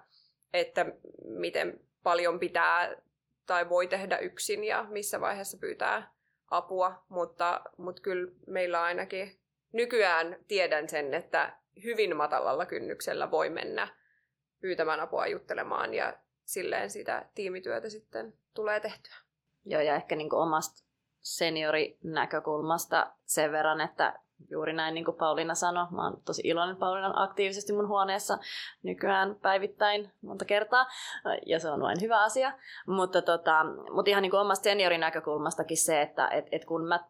että 0.52 0.86
miten 1.24 1.80
paljon 2.02 2.38
pitää 2.38 2.96
tai 3.46 3.68
voi 3.68 3.86
tehdä 3.86 4.18
yksin, 4.18 4.64
ja 4.64 4.86
missä 4.88 5.20
vaiheessa 5.20 5.58
pyytää 5.60 6.12
apua, 6.50 7.04
mutta, 7.08 7.60
mutta 7.76 8.02
kyllä 8.02 8.32
meillä 8.46 8.82
ainakin 8.82 9.40
nykyään 9.72 10.36
tiedän 10.48 10.88
sen, 10.88 11.14
että 11.14 11.58
hyvin 11.84 12.16
matalalla 12.16 12.66
kynnyksellä 12.66 13.30
voi 13.30 13.50
mennä 13.50 13.88
pyytämään 14.60 15.00
apua 15.00 15.26
juttelemaan 15.26 15.94
ja 15.94 16.18
silleen 16.44 16.90
sitä 16.90 17.28
tiimityötä 17.34 17.88
sitten 17.88 18.34
tulee 18.54 18.80
tehtyä. 18.80 19.14
Joo, 19.64 19.80
ja 19.82 19.94
ehkä 19.94 20.16
niin 20.16 20.34
omasta 20.34 20.87
seniorinäkökulmasta 21.20 23.12
sen 23.24 23.52
verran, 23.52 23.80
että 23.80 24.18
juuri 24.50 24.72
näin 24.72 24.94
niin 24.94 25.04
kuin 25.04 25.16
Pauliina 25.16 25.54
sanoi, 25.54 25.86
mä 25.90 26.04
oon 26.04 26.22
tosi 26.24 26.42
iloinen 26.44 26.76
Pauliina 26.76 27.12
aktiivisesti 27.16 27.72
mun 27.72 27.88
huoneessa 27.88 28.38
nykyään 28.82 29.36
päivittäin 29.42 30.12
monta 30.22 30.44
kertaa, 30.44 30.86
ja 31.46 31.58
se 31.58 31.70
on 31.70 31.80
vain 31.80 32.00
hyvä 32.00 32.22
asia. 32.22 32.52
Mutta, 32.86 33.22
tota, 33.22 33.64
mutta 33.92 34.10
ihan 34.10 34.22
niin 34.22 34.30
kuin 34.30 34.40
omasta 34.40 34.64
seniorin 34.64 35.00
näkökulmastakin 35.00 35.76
se, 35.76 36.02
että 36.02 36.28
et, 36.28 36.46
et 36.52 36.64
kun 36.64 36.84
mä, 36.84 37.04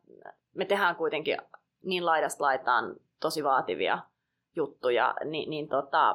me 0.55 0.65
tehdään 0.65 0.97
kuitenkin 0.97 1.39
niin 1.83 2.07
laidasta 2.07 2.45
laitaan 2.45 2.97
tosi 3.21 3.45
vaativia 3.45 3.99
juttuja, 4.57 5.15
niin, 5.25 5.51
niin 5.51 5.69
tota, 5.69 6.15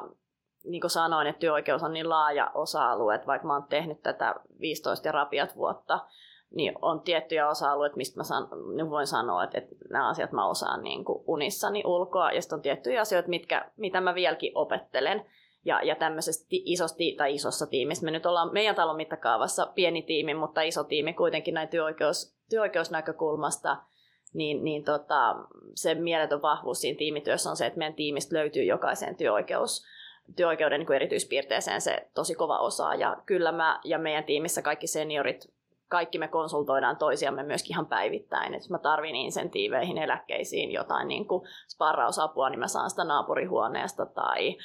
niin 0.64 0.80
kuin 0.80 0.90
sanoin, 0.90 1.26
että 1.26 1.40
työoikeus 1.40 1.82
on 1.82 1.92
niin 1.92 2.08
laaja 2.08 2.50
osa-alue, 2.54 3.14
että 3.14 3.26
vaikka 3.26 3.46
mä 3.46 3.52
oon 3.52 3.68
tehnyt 3.68 4.02
tätä 4.02 4.34
15 4.60 5.08
ja 5.08 5.12
rapiat 5.12 5.56
vuotta, 5.56 6.06
niin 6.54 6.74
on 6.82 7.00
tiettyjä 7.00 7.48
osa-alueita, 7.48 7.96
mistä 7.96 8.20
mä 8.20 8.24
san, 8.24 8.48
niin 8.76 8.90
voin 8.90 9.06
sanoa, 9.06 9.44
että, 9.44 9.58
että 9.58 9.74
nämä 9.90 10.08
asiat 10.08 10.32
mä 10.32 10.48
osaan 10.48 10.82
niin 10.82 11.04
kuin 11.04 11.24
unissani 11.26 11.82
ulkoa, 11.86 12.32
ja 12.32 12.42
sitten 12.42 12.56
on 12.56 12.62
tiettyjä 12.62 13.00
asioita, 13.00 13.28
mitkä, 13.28 13.70
mitä 13.76 14.00
mä 14.00 14.14
vieläkin 14.14 14.52
opettelen. 14.54 15.24
Ja, 15.66 15.82
ja 15.82 15.96
tämmöisessä 15.96 16.46
isossa, 16.50 16.96
tai 17.16 17.34
isossa 17.34 17.66
tiimissä, 17.66 18.04
me 18.04 18.10
nyt 18.10 18.26
ollaan 18.26 18.52
meidän 18.52 18.74
talon 18.74 18.96
mittakaavassa 18.96 19.66
pieni 19.66 20.02
tiimi, 20.02 20.34
mutta 20.34 20.62
iso 20.62 20.84
tiimi 20.84 21.12
kuitenkin 21.12 21.54
näin 21.54 21.68
työoikeus, 21.68 22.36
työoikeusnäkökulmasta, 22.50 23.76
niin, 24.34 24.64
niin 24.64 24.84
tota, 24.84 25.36
se 25.74 25.94
mieletön 25.94 26.42
vahvuus 26.42 26.80
siinä 26.80 26.98
tiimityössä 26.98 27.50
on 27.50 27.56
se, 27.56 27.66
että 27.66 27.78
meidän 27.78 27.94
tiimistä 27.94 28.36
löytyy 28.36 28.64
jokaisen 28.64 29.16
työoikeus, 29.16 29.84
työoikeuden 30.36 30.80
niin 30.80 30.92
erityispiirteeseen 30.92 31.80
se 31.80 32.08
tosi 32.14 32.34
kova 32.34 32.58
osa. 32.58 32.94
Ja 32.94 33.16
kyllä 33.26 33.52
mä 33.52 33.80
ja 33.84 33.98
meidän 33.98 34.24
tiimissä 34.24 34.62
kaikki 34.62 34.86
seniorit 34.86 35.53
kaikki 35.94 36.18
me 36.18 36.28
konsultoidaan 36.28 36.96
toisiamme 36.96 37.42
myöskin 37.42 37.70
ihan 37.70 37.86
päivittäin. 37.86 38.54
Et 38.54 38.62
jos 38.62 38.70
mä 38.70 38.78
tarvin 38.78 39.16
insentiiveihin, 39.16 39.98
eläkkeisiin 39.98 40.72
jotain 40.72 41.08
niin 41.08 41.28
kuin 41.28 41.48
sparrausapua, 41.68 42.50
niin 42.50 42.60
mä 42.60 42.68
saan 42.68 42.90
sitä 42.90 43.04
naapurihuoneesta 43.04 44.06
tai 44.06 44.56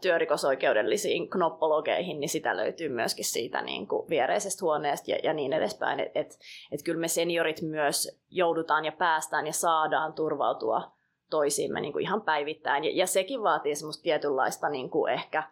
työrikosoikeudellisiin 0.00 1.30
knoppologeihin, 1.30 2.20
niin 2.20 2.28
sitä 2.28 2.56
löytyy 2.56 2.88
myöskin 2.88 3.24
siitä 3.24 3.62
niin 3.62 3.88
kuin 3.88 4.08
viereisestä 4.08 4.64
huoneesta 4.64 5.10
ja, 5.10 5.18
ja 5.22 5.32
niin 5.32 5.52
edespäin. 5.52 6.00
Että 6.00 6.20
et, 6.20 6.38
et 6.72 6.82
kyllä 6.84 7.00
me 7.00 7.08
seniorit 7.08 7.62
myös 7.62 8.20
joudutaan 8.30 8.84
ja 8.84 8.92
päästään 8.92 9.46
ja 9.46 9.52
saadaan 9.52 10.12
turvautua 10.12 10.92
toisiimme 11.30 11.80
niin 11.80 11.92
kuin 11.92 12.02
ihan 12.02 12.22
päivittäin. 12.22 12.84
Ja, 12.84 12.90
ja 12.94 13.06
sekin 13.06 13.42
vaatii 13.42 13.74
semmoista 13.74 14.02
tietynlaista 14.02 14.68
niin 14.68 14.90
kuin 14.90 15.12
ehkä 15.12 15.42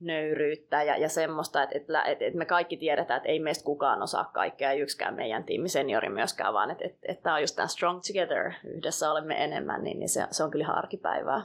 nöyryyttä 0.00 0.82
ja, 0.82 0.96
ja 0.96 1.08
semmoista, 1.08 1.62
että, 1.62 1.76
että, 1.76 2.02
että, 2.02 2.24
että 2.24 2.38
me 2.38 2.46
kaikki 2.46 2.76
tiedetään, 2.76 3.16
että 3.16 3.28
ei 3.28 3.40
meistä 3.40 3.64
kukaan 3.64 4.02
osaa 4.02 4.24
kaikkea, 4.24 4.70
ei 4.70 4.80
yksikään 4.80 5.14
meidän 5.14 5.44
tiimi 5.44 5.68
seniori 5.68 6.08
myöskään, 6.08 6.54
vaan 6.54 6.70
että, 6.70 6.84
että, 6.84 6.98
että 7.02 7.22
tämä 7.22 7.34
on 7.34 7.40
just 7.40 7.56
tämä 7.56 7.68
strong 7.68 8.00
together, 8.06 8.52
yhdessä 8.64 9.10
olemme 9.10 9.44
enemmän, 9.44 9.84
niin, 9.84 9.98
niin 9.98 10.08
se, 10.08 10.26
se 10.30 10.44
on 10.44 10.50
kyllä 10.50 10.66
arkipäivää. 10.66 11.42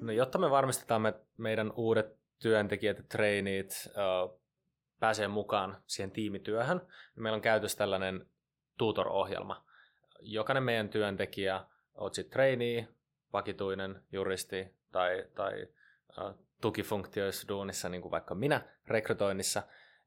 No, 0.00 0.12
jotta 0.12 0.38
me 0.38 0.50
varmistetaan, 0.50 1.06
että 1.06 1.26
meidän 1.36 1.72
uudet 1.76 2.16
työntekijät 2.42 2.98
ja 2.98 3.04
traineet 3.08 3.70
uh, 3.88 4.40
pääsee 5.00 5.28
mukaan 5.28 5.76
siihen 5.86 6.10
tiimityöhön, 6.10 6.78
niin 7.14 7.22
meillä 7.22 7.36
on 7.36 7.42
käytössä 7.42 7.78
tällainen 7.78 8.26
tutor-ohjelma. 8.78 9.64
Jokainen 10.20 10.62
meidän 10.62 10.88
työntekijä, 10.88 11.64
oot 11.94 12.14
sitten 12.14 12.32
trainee, 12.32 12.88
vakituinen, 13.32 14.02
juristi, 14.12 14.77
tai, 14.92 15.24
tai 15.34 15.66
tukifunktioissa 16.60 17.48
duunissa, 17.48 17.88
niin 17.88 18.02
kuin 18.02 18.12
vaikka 18.12 18.34
minä 18.34 18.60
rekrytoinnissa, 18.86 19.62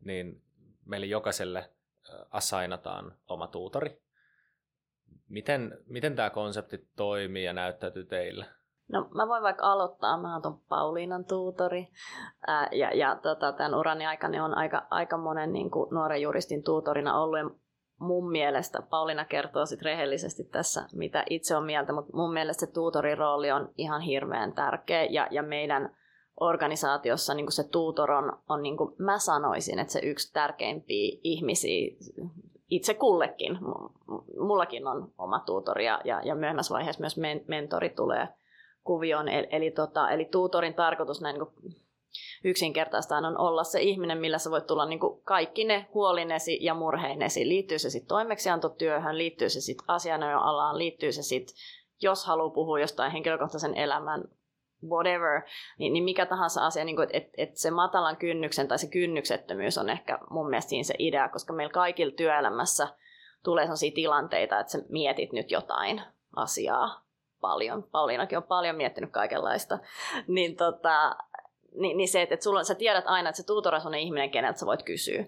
niin 0.05 0.41
meille 0.85 1.05
jokaiselle 1.05 1.69
assignataan 2.31 3.17
oma 3.27 3.47
tuutori. 3.47 4.01
Miten, 5.29 5.77
miten 5.87 6.15
tämä 6.15 6.29
konsepti 6.29 6.87
toimii 6.95 7.43
ja 7.43 7.53
näyttäytyy 7.53 8.05
teille? 8.05 8.45
No 8.91 9.09
mä 9.13 9.27
voin 9.27 9.43
vaikka 9.43 9.71
aloittaa, 9.71 10.21
mä 10.21 10.39
oon 10.39 10.61
Pauliinan 10.69 11.25
tuutori 11.25 11.87
ää, 12.47 12.69
ja, 12.71 12.93
ja 12.93 13.15
tota, 13.15 13.51
tämän 13.51 13.75
urani 13.75 14.05
aikana 14.05 14.45
on 14.45 14.57
aika, 14.57 14.87
aika 14.89 15.17
monen 15.17 15.53
niin 15.53 15.71
kuin, 15.71 15.89
nuoren 15.93 16.21
juristin 16.21 16.63
tuutorina 16.63 17.21
ollut 17.21 17.39
ja 17.39 17.49
mun 18.01 18.31
mielestä, 18.31 18.81
Pauliina 18.81 19.25
kertoo 19.25 19.65
sitten 19.65 19.85
rehellisesti 19.85 20.43
tässä, 20.43 20.87
mitä 20.93 21.23
itse 21.29 21.55
on 21.55 21.65
mieltä, 21.65 21.93
mutta 21.93 22.17
mun 22.17 22.33
mielestä 22.33 22.65
se 22.65 22.71
tuutorin 22.71 23.17
rooli 23.17 23.51
on 23.51 23.69
ihan 23.77 24.01
hirveän 24.01 24.53
tärkeä 24.53 25.03
ja, 25.03 25.27
ja 25.31 25.43
meidän 25.43 25.95
organisaatiossa 26.39 27.33
niin 27.33 27.51
se 27.51 27.63
tuutor 27.63 28.11
on, 28.11 28.33
on 28.49 28.63
niin 28.63 28.77
mä 28.97 29.19
sanoisin, 29.19 29.79
että 29.79 29.93
se 29.93 29.99
yksi 29.99 30.33
tärkeimpiä 30.33 31.19
ihmisiä 31.23 31.95
itse 32.69 32.93
kullekin. 32.93 33.57
Mullakin 34.39 34.87
on 34.87 35.11
oma 35.17 35.39
tuutori 35.39 35.85
ja, 35.85 36.01
ja, 36.05 36.21
ja 36.23 36.35
myöhemmässä 36.35 36.73
vaiheessa 36.73 37.01
myös 37.01 37.17
men, 37.17 37.43
mentori 37.47 37.89
tulee 37.89 38.27
kuvioon. 38.83 39.27
Eli, 39.27 39.47
eli, 39.51 39.71
tota, 39.71 40.09
eli 40.09 40.25
tuutorin 40.25 40.73
tarkoitus 40.73 41.21
näin 41.21 41.35
niin 41.39 41.75
yksinkertaistaan 42.43 43.25
on 43.25 43.37
olla 43.37 43.63
se 43.63 43.81
ihminen, 43.81 44.17
millä 44.17 44.37
sä 44.37 44.51
voit 44.51 44.67
tulla 44.67 44.85
niin 44.85 44.99
kuin 44.99 45.23
kaikki 45.23 45.63
ne 45.63 45.87
huolinesi 45.93 46.57
ja 46.61 46.73
murheinesi. 46.73 47.47
Liittyy 47.47 47.79
se 47.79 47.89
sitten 47.89 48.07
toimeksiantotyöhön, 48.07 49.17
liittyy 49.17 49.49
se 49.49 49.61
sitten 49.61 49.85
asianajoalaan, 49.87 50.77
liittyy 50.77 51.11
se 51.11 51.23
sitten, 51.23 51.55
jos 52.01 52.25
haluaa 52.25 52.49
puhua 52.49 52.79
jostain 52.79 53.11
henkilökohtaisen 53.11 53.75
elämän 53.75 54.23
whatever, 54.89 55.41
niin, 55.77 55.93
niin 55.93 56.03
mikä 56.03 56.25
tahansa 56.25 56.65
asia, 56.65 56.85
niin 56.85 57.03
että 57.03 57.17
et, 57.17 57.29
et 57.37 57.57
se 57.57 57.71
matalan 57.71 58.17
kynnyksen 58.17 58.67
tai 58.67 58.79
se 58.79 58.87
kynnyksettömyys 58.87 59.77
on 59.77 59.89
ehkä 59.89 60.19
mun 60.29 60.49
mielestä 60.49 60.69
siinä 60.69 60.83
se 60.83 60.93
idea, 60.99 61.29
koska 61.29 61.53
meillä 61.53 61.73
kaikilla 61.73 62.13
työelämässä 62.15 62.87
tulee 63.43 63.63
sellaisia 63.63 63.91
tilanteita, 63.95 64.59
että 64.59 64.71
sä 64.71 64.79
mietit 64.89 65.33
nyt 65.33 65.51
jotain 65.51 66.01
asiaa 66.35 67.01
paljon. 67.41 67.83
Pauliinakin 67.83 68.37
on 68.37 68.43
paljon 68.43 68.75
miettinyt 68.75 69.11
kaikenlaista. 69.11 69.79
Niin 70.27 70.55
tota, 70.55 71.15
niin, 71.75 71.97
niin 71.97 72.07
se, 72.07 72.21
että, 72.21 72.35
että 72.35 72.43
sulla, 72.43 72.63
sä 72.63 72.75
tiedät 72.75 73.03
aina, 73.07 73.29
että 73.29 73.37
se 73.37 73.45
tutor 73.45 73.75
on 73.85 73.95
ihminen, 73.95 74.31
keneltä 74.31 74.59
sä 74.59 74.65
voit 74.65 74.83
kysyä. 74.83 75.25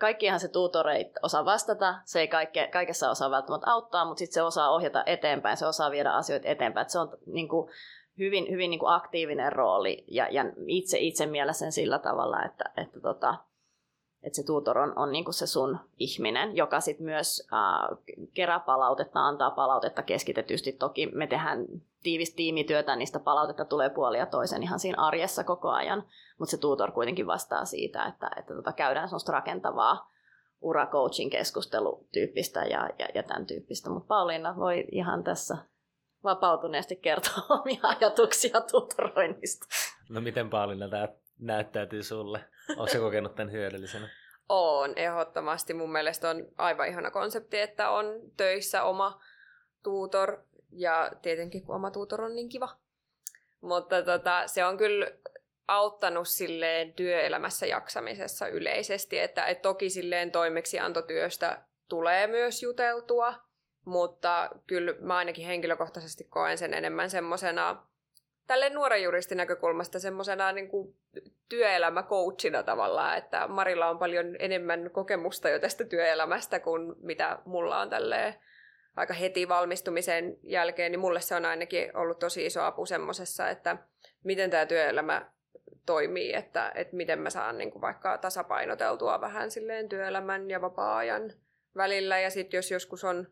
Kaikkihan 0.00 0.40
se 0.40 0.48
tutor 0.48 0.88
ei 0.88 1.12
osaa 1.22 1.44
vastata, 1.44 1.94
se 2.04 2.20
ei 2.20 2.28
kaikke, 2.28 2.68
kaikessa 2.72 3.10
osaa 3.10 3.30
välttämättä 3.30 3.70
auttaa, 3.70 4.04
mutta 4.04 4.18
sitten 4.18 4.34
se 4.34 4.42
osaa 4.42 4.70
ohjata 4.70 5.02
eteenpäin, 5.06 5.56
se 5.56 5.66
osaa 5.66 5.90
viedä 5.90 6.10
asioita 6.10 6.48
eteenpäin. 6.48 6.82
Että 6.82 6.92
se 6.92 6.98
on 6.98 7.18
niin 7.26 7.48
kuin, 7.48 7.70
hyvin, 8.18 8.50
hyvin 8.50 8.70
niin 8.70 8.80
kuin 8.80 8.92
aktiivinen 8.92 9.52
rooli 9.52 10.04
ja, 10.10 10.28
ja 10.30 10.44
itse, 10.66 10.98
itse 10.98 11.26
mielessä 11.26 11.70
sillä 11.70 11.98
tavalla, 11.98 12.44
että, 12.44 12.64
että, 12.76 13.00
tota, 13.00 13.34
että 14.22 14.36
se 14.36 14.46
tutor 14.46 14.78
on, 14.78 14.92
on 14.96 15.12
niin 15.12 15.24
kuin 15.24 15.34
se 15.34 15.46
sun 15.46 15.78
ihminen, 15.98 16.56
joka 16.56 16.80
sitten 16.80 17.04
myös 17.04 17.48
äh, 17.52 17.98
kerää 18.34 18.60
palautetta, 18.60 19.20
antaa 19.20 19.50
palautetta 19.50 20.02
keskitetysti. 20.02 20.72
Toki 20.72 21.06
me 21.06 21.26
tehdään 21.26 21.66
tiivistä 22.02 22.36
tiimityötä, 22.36 22.96
niistä 22.96 23.20
palautetta 23.20 23.64
tulee 23.64 23.90
puoli 23.90 24.18
ja 24.18 24.26
toisen 24.26 24.62
ihan 24.62 24.78
siinä 24.78 25.02
arjessa 25.02 25.44
koko 25.44 25.68
ajan, 25.70 26.04
mutta 26.38 26.50
se 26.50 26.56
tutor 26.56 26.92
kuitenkin 26.92 27.26
vastaa 27.26 27.64
siitä, 27.64 28.04
että, 28.04 28.30
että 28.36 28.54
tota, 28.54 28.72
käydään 28.72 29.08
sellaista 29.08 29.32
rakentavaa 29.32 30.10
uracoaching 30.60 31.30
keskustelutyyppistä 31.30 32.62
ja, 32.62 32.90
ja, 32.98 33.08
ja 33.14 33.22
tämän 33.22 33.46
tyyppistä. 33.46 33.90
Mutta 33.90 34.06
Pauliina 34.08 34.56
voi 34.56 34.84
ihan 34.92 35.24
tässä 35.24 35.56
vapautuneesti 36.24 36.96
kertoa 36.96 37.46
omia 37.60 37.80
ajatuksia 37.82 38.60
tutoroinnista. 38.60 39.66
No 40.08 40.20
miten 40.20 40.50
Pauliina 40.50 40.88
tämä 40.88 41.08
näyttäytyy 41.38 42.02
sulle? 42.02 42.44
Se 42.92 42.98
kokenut 42.98 43.34
tämän 43.34 43.52
hyödyllisenä? 43.52 44.08
On, 44.48 44.92
ehdottomasti. 44.96 45.74
Mun 45.74 45.92
mielestä 45.92 46.30
on 46.30 46.48
aivan 46.58 46.88
ihana 46.88 47.10
konsepti, 47.10 47.60
että 47.60 47.90
on 47.90 48.20
töissä 48.36 48.82
oma 48.82 49.20
tuutor 49.82 50.38
ja 50.72 51.10
tietenkin 51.22 51.62
kun 51.62 51.74
oma 51.74 51.90
tuutor 51.90 52.22
on 52.22 52.34
niin 52.34 52.48
kiva. 52.48 52.76
Mutta 53.60 54.02
tota, 54.02 54.46
se 54.46 54.64
on 54.64 54.76
kyllä 54.76 55.06
auttanut 55.68 56.28
silleen 56.28 56.92
työelämässä 56.92 57.66
jaksamisessa 57.66 58.48
yleisesti, 58.48 59.18
että 59.18 59.46
et 59.46 59.62
toki 59.62 59.90
silleen 59.90 60.30
toimeksiantotyöstä 60.30 61.62
tulee 61.88 62.26
myös 62.26 62.62
juteltua, 62.62 63.34
mutta 63.84 64.50
kyllä 64.66 64.94
mä 65.00 65.16
ainakin 65.16 65.46
henkilökohtaisesti 65.46 66.24
koen 66.24 66.58
sen 66.58 66.74
enemmän 66.74 67.10
semmoisena 67.10 67.86
tälle 68.46 68.70
nuoren 68.70 69.02
juristin 69.02 69.36
näkökulmasta 69.36 70.00
semmoisena 70.00 70.52
niin 70.52 70.68
työelämäcoachina 71.48 72.62
tavallaan, 72.62 73.18
että 73.18 73.48
Marilla 73.48 73.90
on 73.90 73.98
paljon 73.98 74.36
enemmän 74.38 74.90
kokemusta 74.92 75.48
jo 75.48 75.58
tästä 75.58 75.84
työelämästä 75.84 76.60
kuin 76.60 76.94
mitä 76.98 77.38
mulla 77.44 77.80
on 77.80 77.90
tälleen 77.90 78.34
aika 78.96 79.14
heti 79.14 79.48
valmistumisen 79.48 80.38
jälkeen, 80.42 80.92
niin 80.92 81.00
mulle 81.00 81.20
se 81.20 81.34
on 81.34 81.44
ainakin 81.44 81.96
ollut 81.96 82.18
tosi 82.18 82.46
iso 82.46 82.62
apu 82.62 82.86
semmoisessa, 82.86 83.48
että 83.48 83.76
miten 84.24 84.50
tämä 84.50 84.66
työelämä 84.66 85.30
toimii, 85.86 86.34
että, 86.34 86.72
että 86.74 86.96
miten 86.96 87.18
mä 87.18 87.30
saan 87.30 87.58
niin 87.58 87.70
kuin 87.70 87.82
vaikka 87.82 88.18
tasapainoteltua 88.18 89.20
vähän 89.20 89.50
silleen 89.50 89.88
työelämän 89.88 90.50
ja 90.50 90.60
vapaa-ajan 90.60 91.32
välillä. 91.76 92.18
Ja 92.18 92.30
sitten 92.30 92.58
jos 92.58 92.70
joskus 92.70 93.04
on 93.04 93.28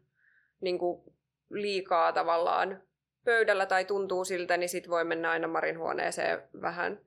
niin 0.60 0.78
kuin 0.78 1.14
liikaa 1.50 2.12
tavallaan 2.12 2.82
pöydällä 3.24 3.66
tai 3.66 3.84
tuntuu 3.84 4.24
siltä, 4.24 4.56
niin 4.56 4.68
sitten 4.68 4.90
voi 4.90 5.04
mennä 5.04 5.30
aina 5.30 5.48
Marin 5.48 5.78
huoneeseen 5.78 6.42
vähän 6.62 7.00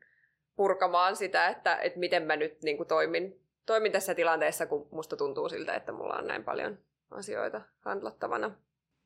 purkamaan 0.55 1.15
sitä, 1.15 1.47
että, 1.47 1.75
että 1.75 1.99
miten 1.99 2.23
mä 2.23 2.35
nyt 2.35 2.61
niin 2.63 2.77
kuin 2.77 2.87
toimin, 2.87 3.41
toimin 3.65 3.91
tässä 3.91 4.15
tilanteessa, 4.15 4.65
kun 4.65 4.87
musta 4.91 5.17
tuntuu 5.17 5.49
siltä, 5.49 5.75
että 5.75 5.91
mulla 5.91 6.15
on 6.15 6.27
näin 6.27 6.43
paljon 6.43 6.77
asioita 7.11 7.61
handlattavana. 7.79 8.51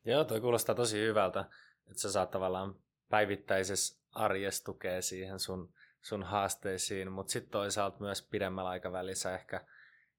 Joo, 0.06 0.24
toi 0.24 0.42
kuulostaa 0.42 0.76
tosi 0.76 1.00
hyvältä, 1.00 1.46
että 1.90 2.02
sä 2.02 2.12
saat 2.12 2.32
tavallaan 2.32 2.76
päivittäisessä 3.10 4.02
arjessa 4.12 4.64
tukea 4.64 5.02
siihen 5.02 5.40
sun, 5.40 5.74
sun 6.02 6.24
haasteisiin, 6.24 7.12
mutta 7.12 7.32
sitten 7.32 7.52
toisaalta 7.52 8.00
myös 8.00 8.22
pidemmällä 8.22 8.70
aikavälillä 8.70 9.34
ehkä 9.36 9.66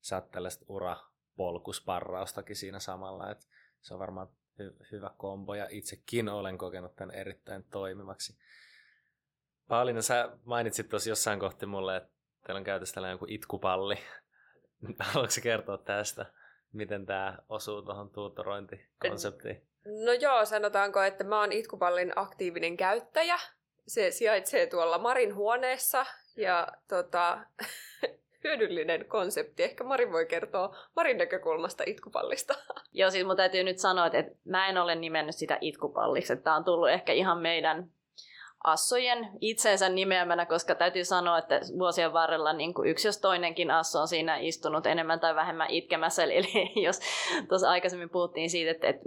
saat 0.01 0.31
tällaista 0.31 0.65
urapolkusparraustakin 0.69 2.57
siinä 2.57 2.79
samalla, 2.79 3.31
että 3.31 3.47
se 3.81 3.95
on 3.95 4.01
varmaan 4.01 4.29
hy- 4.63 4.87
hyvä 4.93 5.11
kombo 5.17 5.55
ja 5.55 5.67
itsekin 5.71 6.29
olen 6.29 6.59
kokenut 6.59 6.97
tämän 6.97 7.15
erittäin 7.15 7.65
toimivaksi. 7.65 8.39
Pauliina, 9.69 10.03
sä 10.03 10.39
mainitsit 10.45 10.89
tuossa 10.89 11.09
jossain 11.09 11.41
kohti 11.41 11.67
mulle, 11.67 11.97
että 11.97 12.11
teillä 12.47 12.59
on 12.59 12.65
käytössä 12.65 12.95
tällainen 12.95 13.15
joku 13.15 13.27
itkupalli. 13.29 13.99
Haluatko 14.99 15.41
kertoa 15.43 15.79
tästä? 15.79 16.27
miten 16.73 17.07
tämä 17.07 17.39
osuu 17.49 17.83
tuohon 17.83 18.11
tuutorointikonseptiin? 18.11 19.67
No 20.05 20.13
joo, 20.13 20.45
sanotaanko, 20.45 21.03
että 21.03 21.25
mä 21.25 21.41
oon 21.41 21.53
Itkupallin 21.53 22.13
aktiivinen 22.17 22.77
käyttäjä. 22.77 23.39
Se 23.87 24.11
sijaitsee 24.11 24.67
tuolla 24.67 24.99
Marin 24.99 25.35
huoneessa 25.35 26.07
ja 26.37 26.69
tota, 26.89 27.47
hyödyllinen 28.45 29.05
konsepti. 29.05 29.63
Ehkä 29.63 29.85
Marin 29.85 30.13
voi 30.13 30.27
kertoa 30.27 30.77
Marin 30.97 31.19
näkökulmasta 31.19 31.85
itkupallista. 31.87 32.55
Joo, 32.93 33.11
siis 33.11 33.27
mun 33.27 33.37
täytyy 33.37 33.65
nyt 33.65 33.79
sanoa, 33.79 34.07
että 34.07 34.25
mä 34.45 34.67
en 34.67 34.79
ole 34.79 34.95
nimennyt 34.95 35.35
sitä 35.35 35.59
itkupalliksi. 35.61 36.37
Tämä 36.37 36.57
on 36.57 36.65
tullut 36.65 36.91
ehkä 36.91 37.13
ihan 37.13 37.39
meidän 37.39 37.91
assojen 38.65 39.29
itsensä 39.41 39.89
nimeämänä, 39.89 40.47
koska 40.47 40.75
täytyy 40.75 41.05
sanoa, 41.05 41.39
että 41.39 41.61
vuosien 41.79 42.13
varrella 42.13 42.53
niin 42.53 42.75
kuin 42.75 42.89
yksi 42.89 43.09
jos 43.09 43.19
toinenkin 43.19 43.71
asso 43.71 44.01
on 44.01 44.09
siinä 44.09 44.37
istunut 44.37 44.87
enemmän 44.87 45.21
tai 45.21 45.35
vähemmän 45.35 45.71
itkemässä. 45.71 46.25
Eli 46.33 46.85
jos 46.85 47.01
tuossa 47.49 47.71
aikaisemmin 47.71 48.11
puhuttiin 48.11 48.51
siitä, 48.51 48.71
että, 48.71 48.89
että 48.89 49.05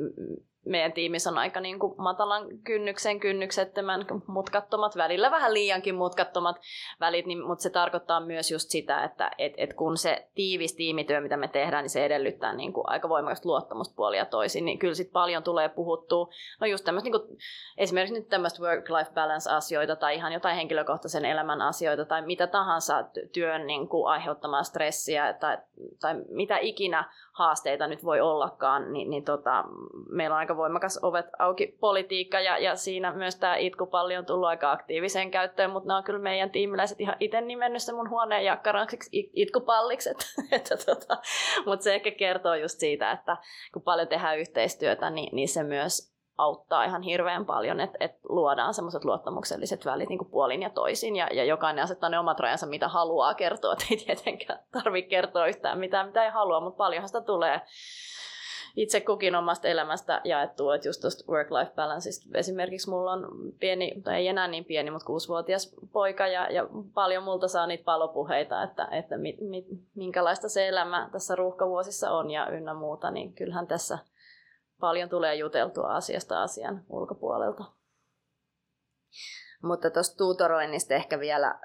meidän 0.66 0.94
tiimissä 0.94 1.30
on 1.30 1.38
aika 1.38 1.60
niin 1.60 1.80
kuin 1.80 1.94
matalan 1.98 2.48
kynnyksen 2.64 3.20
kynnyksettömän 3.20 4.06
mutkattomat, 4.28 4.98
välillä 4.98 5.32
vähän 5.32 5.54
liiankin 5.54 5.96
mutkattomat 5.96 6.56
välit, 7.00 7.26
niin, 7.26 7.48
mutta 7.48 7.64
se 7.64 7.70
tarkoittaa 7.70 8.20
myös 8.20 8.52
just 8.52 8.70
sitä, 8.70 9.04
että 9.04 9.32
et, 9.38 9.54
et 9.58 9.74
kun 9.74 9.98
se 9.98 10.28
tiivis 10.36 10.76
tiimityö, 10.76 11.22
mitä 11.22 11.38
me 11.38 11.48
tehdään, 11.48 11.84
niin 11.84 11.90
se 11.90 12.06
edellyttää 12.06 12.54
niin 12.54 12.74
kuin 12.74 12.90
aika 12.90 13.10
voimakasta 13.10 13.50
luottamusta 13.50 13.96
puolia 13.96 14.26
toisiin, 14.26 14.66
niin 14.66 14.80
kyllä 14.80 14.94
sitten 14.94 15.14
paljon 15.14 15.44
tulee 15.44 15.70
puhuttua, 15.70 16.30
no 16.62 16.68
just 16.68 16.86
tämmöistä 16.86 17.10
niin 17.10 17.38
esimerkiksi 17.78 18.20
nyt 18.20 18.30
tämmöistä 18.30 18.64
work-life 18.64 19.14
balance-asioita 19.14 19.96
tai 19.96 20.16
ihan 20.16 20.34
jotain 20.34 20.56
henkilökohtaisen 20.56 21.26
elämän 21.26 21.62
asioita 21.62 22.06
tai 22.06 22.22
mitä 22.22 22.48
tahansa 22.48 23.06
työn 23.34 23.68
niin 23.68 23.90
kuin 23.90 24.08
aiheuttamaa 24.08 24.64
stressiä 24.64 25.34
tai, 25.34 25.58
tai 26.02 26.16
mitä 26.30 26.58
ikinä 26.58 27.10
haasteita 27.36 27.88
nyt 27.88 28.06
voi 28.06 28.22
ollakaan, 28.22 28.94
niin, 28.94 29.10
niin 29.10 29.24
tota, 29.24 29.64
meillä 30.10 30.34
on 30.34 30.40
aika 30.40 30.58
voimakas 30.58 31.00
ovet 31.02 31.26
auki 31.40 31.78
politiikka 31.80 32.40
ja, 32.40 32.58
ja 32.58 32.76
siinä 32.76 33.14
myös 33.14 33.36
tämä 33.36 33.56
itkupalli 33.56 34.18
on 34.18 34.26
tullut 34.26 34.48
aika 34.48 34.72
aktiiviseen 34.72 35.32
käyttöön, 35.32 35.72
mutta 35.72 35.88
nämä 35.88 35.98
on 35.98 36.04
kyllä 36.04 36.20
meidän 36.20 36.50
tiimiläiset 36.50 37.02
ihan 37.02 37.16
itse 37.20 37.42
nimennyt 37.42 37.82
se 37.82 37.94
mun 37.94 38.10
huoneen 38.10 38.46
jakkaraksiksi 38.46 39.32
itkupalliksi, 39.34 40.10
että, 40.12 40.26
että 40.52 40.78
tota, 40.78 41.18
mutta 41.66 41.84
se 41.84 41.96
ehkä 41.96 42.12
kertoo 42.12 42.56
just 42.56 42.80
siitä, 42.80 43.12
että 43.12 43.38
kun 43.74 43.82
paljon 43.82 44.08
tehdään 44.08 44.40
yhteistyötä, 44.40 45.10
niin, 45.10 45.36
niin 45.36 45.50
se 45.50 45.64
myös 45.64 46.15
auttaa 46.38 46.84
ihan 46.84 47.02
hirveän 47.02 47.46
paljon, 47.46 47.80
että, 47.80 47.98
että 48.00 48.20
luodaan 48.30 48.74
semmoiset 48.74 49.06
luottamukselliset 49.06 49.86
välit 49.86 50.10
niin 50.10 50.26
puolin 50.32 50.62
ja 50.62 50.70
toisin, 50.70 51.16
ja, 51.16 51.28
ja 51.34 51.44
jokainen 51.44 51.84
asettaa 51.84 52.10
ne 52.10 52.20
omat 52.20 52.40
rajansa, 52.40 52.66
mitä 52.66 52.88
haluaa 52.88 53.34
kertoa, 53.34 53.74
että 53.74 53.86
ei 53.92 53.98
tietenkään 53.98 54.60
tarvitse 54.72 55.10
kertoa 55.10 55.48
yhtään 55.48 55.80
mitään, 55.80 56.08
mitä 56.08 56.24
ei 56.24 56.32
halua, 56.32 56.60
mutta 56.60 56.78
paljonhan 56.78 57.10
sitä 57.10 57.22
tulee 57.22 57.62
itse 58.76 59.02
kukin 59.02 59.36
omasta 59.36 59.68
elämästä 59.68 60.22
jaettua, 60.24 60.76
että 60.76 60.88
just 60.88 61.02
tuosta 61.02 61.32
work-life 61.32 61.76
balanceista. 61.76 62.38
Esimerkiksi 62.38 62.90
mulla 62.90 63.12
on 63.12 63.28
pieni, 63.60 64.02
tai 64.04 64.16
ei 64.16 64.28
enää 64.28 64.48
niin 64.48 64.66
pieni, 64.66 64.92
mutta 64.92 65.06
kuusivuotias 65.06 65.76
poika 65.92 66.28
ja, 66.28 66.52
ja 66.52 66.68
paljon 66.94 67.24
multa 67.24 67.48
saa 67.48 67.68
niitä 67.68 67.84
palopuheita, 67.84 68.64
että, 68.64 68.88
että 68.92 69.18
mi, 69.18 69.38
mi, 69.42 69.66
minkälaista 69.96 70.50
se 70.50 70.68
elämä 70.68 71.10
tässä 71.12 71.36
ruuhkavuosissa 71.36 72.12
on 72.12 72.32
ja 72.32 72.50
ynnä 72.50 72.74
muuta, 72.74 73.12
niin 73.12 73.34
kyllähän 73.34 73.68
tässä– 73.68 73.98
paljon 74.86 75.10
tulee 75.10 75.36
juteltua 75.36 75.96
asiasta 75.96 76.44
asian 76.44 76.86
ulkopuolelta. 76.90 77.64
Mutta 79.64 79.90
tuosta 79.90 80.18
tuutoroinnista 80.18 80.94
ehkä 80.94 81.20
vielä 81.20 81.60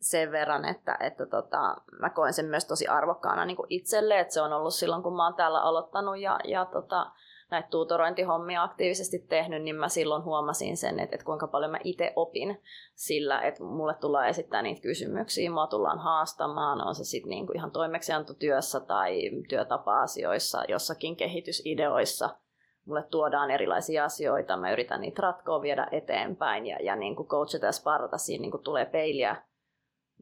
sen 0.00 0.32
verran, 0.32 0.64
että, 0.64 0.96
että 1.00 1.26
tota, 1.26 1.76
mä 2.00 2.10
koen 2.10 2.32
sen 2.32 2.46
myös 2.46 2.64
tosi 2.64 2.86
arvokkaana 2.86 3.44
niin 3.44 3.56
kuin 3.56 3.66
itselle, 3.70 4.20
että 4.20 4.34
se 4.34 4.40
on 4.40 4.52
ollut 4.52 4.74
silloin, 4.74 5.02
kun 5.02 5.16
mä 5.16 5.24
oon 5.24 5.34
täällä 5.34 5.60
aloittanut 5.60 6.18
ja, 6.18 6.38
ja 6.44 6.64
tota, 6.64 7.10
näitä 7.50 7.68
tuutorointihommia 7.68 8.62
aktiivisesti 8.62 9.18
tehnyt, 9.18 9.62
niin 9.62 9.76
mä 9.76 9.88
silloin 9.88 10.24
huomasin 10.24 10.76
sen, 10.76 11.00
että, 11.00 11.16
että 11.16 11.26
kuinka 11.26 11.46
paljon 11.46 11.70
mä 11.70 11.78
itse 11.84 12.12
opin 12.16 12.62
sillä, 12.94 13.40
että 13.40 13.64
mulle 13.64 13.94
tullaan 13.94 14.28
esittää 14.28 14.62
niitä 14.62 14.82
kysymyksiä, 14.82 15.50
mua 15.50 15.66
tullaan 15.66 15.98
haastamaan, 15.98 16.86
on 16.86 16.94
se 16.94 17.04
sitten 17.04 17.30
niinku 17.30 17.52
ihan 17.52 17.70
toimeksiantotyössä 17.70 18.80
tai 18.80 19.30
työtapa-asioissa, 19.48 20.64
jossakin 20.68 21.16
kehitysideoissa– 21.16 22.30
mulle 22.86 23.02
tuodaan 23.02 23.50
erilaisia 23.50 24.04
asioita, 24.04 24.56
mä 24.56 24.72
yritän 24.72 25.00
niitä 25.00 25.22
ratkoa, 25.22 25.62
viedä 25.62 25.88
eteenpäin 25.92 26.66
ja, 26.66 26.76
ja 26.82 26.96
niin 26.96 27.16
kuin 27.16 27.28
coachata 27.28 27.66
ja 27.66 27.72
sparrata, 27.72 28.18
siinä 28.18 28.42
niin 28.42 28.50
kuin 28.50 28.62
tulee 28.62 28.86
peiliä 28.86 29.36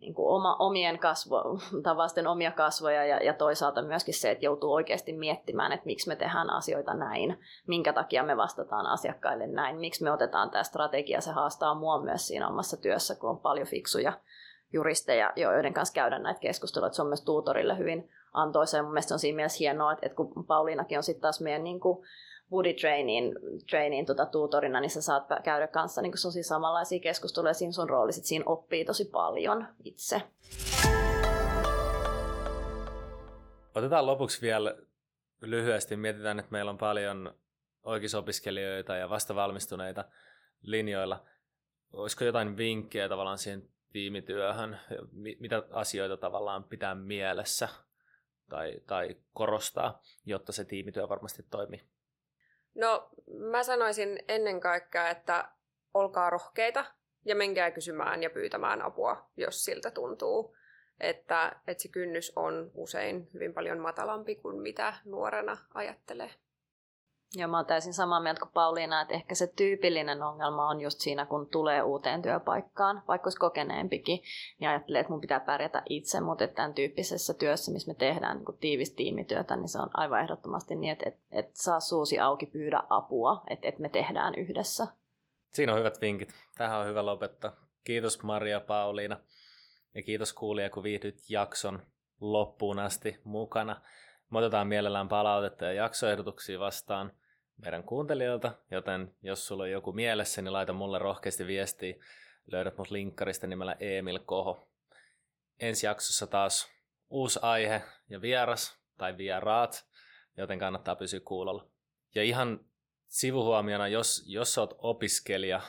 niin 0.01 0.15
kuin 0.15 0.29
oma, 0.29 0.57
omien 0.59 0.99
kasvo, 0.99 1.43
tavasten 1.83 2.27
omia 2.27 2.51
kasvoja 2.51 3.05
ja, 3.05 3.17
ja 3.17 3.35
toisaalta 3.35 3.83
myöskin 3.83 4.15
se, 4.15 4.31
että 4.31 4.45
joutuu 4.45 4.73
oikeasti 4.73 5.13
miettimään, 5.13 5.73
että 5.73 5.87
miksi 5.87 6.09
me 6.09 6.17
tehdään 6.17 6.51
asioita 6.51 6.95
näin, 6.95 7.39
minkä 7.67 7.93
takia 7.93 8.23
me 8.23 8.37
vastataan 8.37 8.87
asiakkaille 8.87 9.47
näin, 9.47 9.77
miksi 9.77 10.05
me 10.05 10.13
otetaan 10.13 10.51
tämä 10.51 10.63
strategia, 10.63 11.21
se 11.21 11.31
haastaa 11.31 11.75
mua 11.75 12.03
myös 12.03 12.27
siinä 12.27 12.49
omassa 12.49 12.77
työssä, 12.77 13.15
kun 13.15 13.31
on 13.31 13.41
paljon 13.41 13.67
fiksuja 13.67 14.13
juristeja, 14.73 15.33
joiden 15.37 15.75
kanssa 15.75 15.95
käydä 15.95 16.19
näitä 16.19 16.41
keskusteluja. 16.41 16.87
Että 16.87 16.97
se 16.97 17.03
on 17.03 17.09
myös 17.09 17.25
tuutorille 17.25 17.79
hyvin 17.79 18.11
antoisa 18.33 18.77
ja 18.77 18.83
mun 18.83 18.93
mielestä 18.93 19.15
on 19.15 19.19
siinä 19.19 19.37
mielessä 19.37 19.59
hienoa, 19.59 19.93
että, 19.93 20.07
että 20.07 20.17
kun 20.17 20.47
Pauliinakin 20.47 20.99
on 20.99 21.03
sitten 21.03 21.23
taas 21.23 21.41
meidän 21.41 21.65
niin 21.65 21.81
kuin 21.81 22.07
Woody 22.55 22.75
Trainin, 22.75 23.35
trainin 23.71 24.07
tota, 24.07 24.27
tuutorina, 24.27 24.81
niin 24.81 24.91
sä 24.91 25.03
saat 25.03 25.27
käydä 25.45 25.67
kanssa 25.67 26.03
niin 26.03 26.13
kuin 26.13 26.45
samanlaisia 26.45 27.01
keskusteluja. 27.01 27.55
Siinä 27.55 27.73
sun 27.73 27.91
rooli 27.91 28.13
sit 28.13 28.25
siinä 28.25 28.45
oppii 28.47 28.85
tosi 28.85 29.05
paljon 29.05 29.67
itse. 29.85 30.23
Otetaan 33.75 34.07
lopuksi 34.07 34.43
vielä 34.43 34.77
lyhyesti. 35.41 35.97
Mietitään, 35.97 36.39
että 36.39 36.53
meillä 36.53 36.71
on 36.71 36.79
paljon 36.79 37.35
oikeusopiskelijoita 37.83 38.97
ja 38.97 39.11
vastavalmistuneita 39.11 40.05
linjoilla. 40.63 41.25
Olisiko 41.93 42.25
jotain 42.25 42.57
vinkkejä 42.57 43.09
tavallaan 43.09 43.39
siihen 43.39 43.69
tiimityöhön? 43.93 44.81
Mitä 45.41 45.63
asioita 45.71 46.17
tavallaan 46.17 46.65
pitää 46.65 46.95
mielessä 46.95 47.69
tai, 48.51 48.81
tai 48.87 49.17
korostaa, 49.33 50.01
jotta 50.27 50.53
se 50.53 50.65
tiimityö 50.65 51.09
varmasti 51.09 51.43
toimii? 51.51 51.94
No, 52.75 53.09
mä 53.27 53.63
sanoisin 53.63 54.19
ennen 54.29 54.61
kaikkea, 54.61 55.09
että 55.09 55.49
olkaa 55.95 56.31
rohkeita 56.31 56.85
ja 57.25 57.35
menkää 57.35 57.71
kysymään 57.71 58.23
ja 58.23 58.31
pyytämään 58.31 58.83
apua, 58.83 59.31
jos 59.37 59.65
siltä 59.65 59.91
tuntuu. 59.91 60.57
Että, 61.01 61.61
että 61.67 61.83
se 61.83 61.89
kynnys 61.89 62.33
on 62.37 62.71
usein 62.75 63.29
hyvin 63.35 63.55
paljon 63.55 63.79
matalampi 63.79 64.35
kuin 64.35 64.63
mitä 64.63 64.95
nuorena 65.05 65.57
ajattelee. 65.75 66.31
Joo, 67.37 67.49
mä 67.49 67.57
oon 67.57 67.67
täysin 67.67 67.95
samaa 67.95 68.21
mieltä 68.21 68.41
kuin 68.41 68.53
Pauliina, 68.55 69.01
että 69.01 69.15
ehkä 69.15 69.35
se 69.35 69.47
tyypillinen 69.47 70.23
ongelma 70.23 70.69
on 70.69 70.81
just 70.81 71.01
siinä, 71.01 71.27
kun 71.27 71.47
tulee 71.47 71.83
uuteen 71.83 72.23
työpaikkaan, 72.23 73.03
vaikka 73.09 73.27
olisi 73.27 73.39
kokeneempikin, 73.39 74.23
niin 74.61 74.69
ajattelee, 74.69 75.01
että 75.01 75.13
mun 75.13 75.21
pitää 75.21 75.41
pärjätä 75.41 75.83
itse, 75.89 76.21
mutta 76.21 76.45
että 76.45 76.55
tämän 76.55 76.75
tyyppisessä 76.75 77.35
työssä, 77.35 77.73
missä 77.73 77.91
me 77.91 77.95
tehdään 77.95 78.37
niin 78.37 78.59
tiivistä 78.61 78.97
tiimityötä, 78.97 79.57
niin 79.57 79.69
se 79.69 79.79
on 79.79 79.91
aivan 79.95 80.21
ehdottomasti 80.21 80.75
niin, 80.75 80.93
että, 80.93 81.09
että, 81.09 81.21
että 81.31 81.53
saa 81.55 81.81
suusi 81.81 82.19
auki 82.19 82.47
pyydä 82.47 82.83
apua, 82.91 83.45
että, 83.51 83.69
että 83.69 83.81
me 83.81 83.89
tehdään 83.89 84.35
yhdessä. 84.35 84.87
Siinä 85.53 85.73
on 85.73 85.79
hyvät 85.79 86.01
vinkit. 86.01 86.35
Tähän 86.59 86.81
on 86.81 86.87
hyvä 86.87 87.07
lopettaa. 87.07 87.53
Kiitos 87.85 88.23
Maria 88.23 88.61
Pauliina 88.61 89.17
ja 89.95 90.03
kiitos 90.03 90.33
kuulija, 90.33 90.71
kun 90.71 90.83
viihdyt 90.83 91.31
jakson 91.31 91.83
loppuun 92.21 92.79
asti 92.79 93.21
mukana. 93.25 93.81
Me 94.31 94.39
otetaan 94.39 94.67
mielellään 94.67 95.09
palautetta 95.09 95.65
ja 95.65 95.73
jaksoehdotuksia 95.73 96.61
vastaan– 96.61 97.13
meidän 97.63 97.85
kuuntelijoilta, 97.85 98.53
joten 98.71 99.15
jos 99.23 99.47
sulla 99.47 99.63
on 99.63 99.71
joku 99.71 99.93
mielessä, 99.93 100.43
niin 100.43 100.53
laita 100.53 100.73
mulle 100.73 100.99
rohkeasti 100.99 101.47
viestiä. 101.47 101.95
Löydät 102.47 102.79
mut 102.79 102.91
linkkarista 102.91 103.47
nimellä 103.47 103.77
Emil 103.81 104.19
Koho. 104.19 104.69
Ensi 105.61 105.87
jaksossa 105.87 106.27
taas 106.27 106.71
uusi 107.11 107.39
aihe 107.43 107.83
ja 108.09 108.21
vieras 108.21 108.79
tai 108.99 109.17
vieraat, 109.17 109.87
joten 110.37 110.59
kannattaa 110.59 110.97
pysyä 110.97 111.21
kuulolla. 111.21 111.67
Ja 112.15 112.23
ihan 112.23 112.61
sivuhuomiona, 113.09 113.89
jos, 113.89 114.25
jos 114.27 114.59
oot 114.59 114.75
opiskelija 114.79 115.61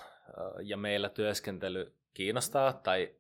ja 0.63 0.77
meillä 0.77 1.09
työskentely 1.09 1.95
kiinnostaa 2.13 2.73
tai 2.73 3.15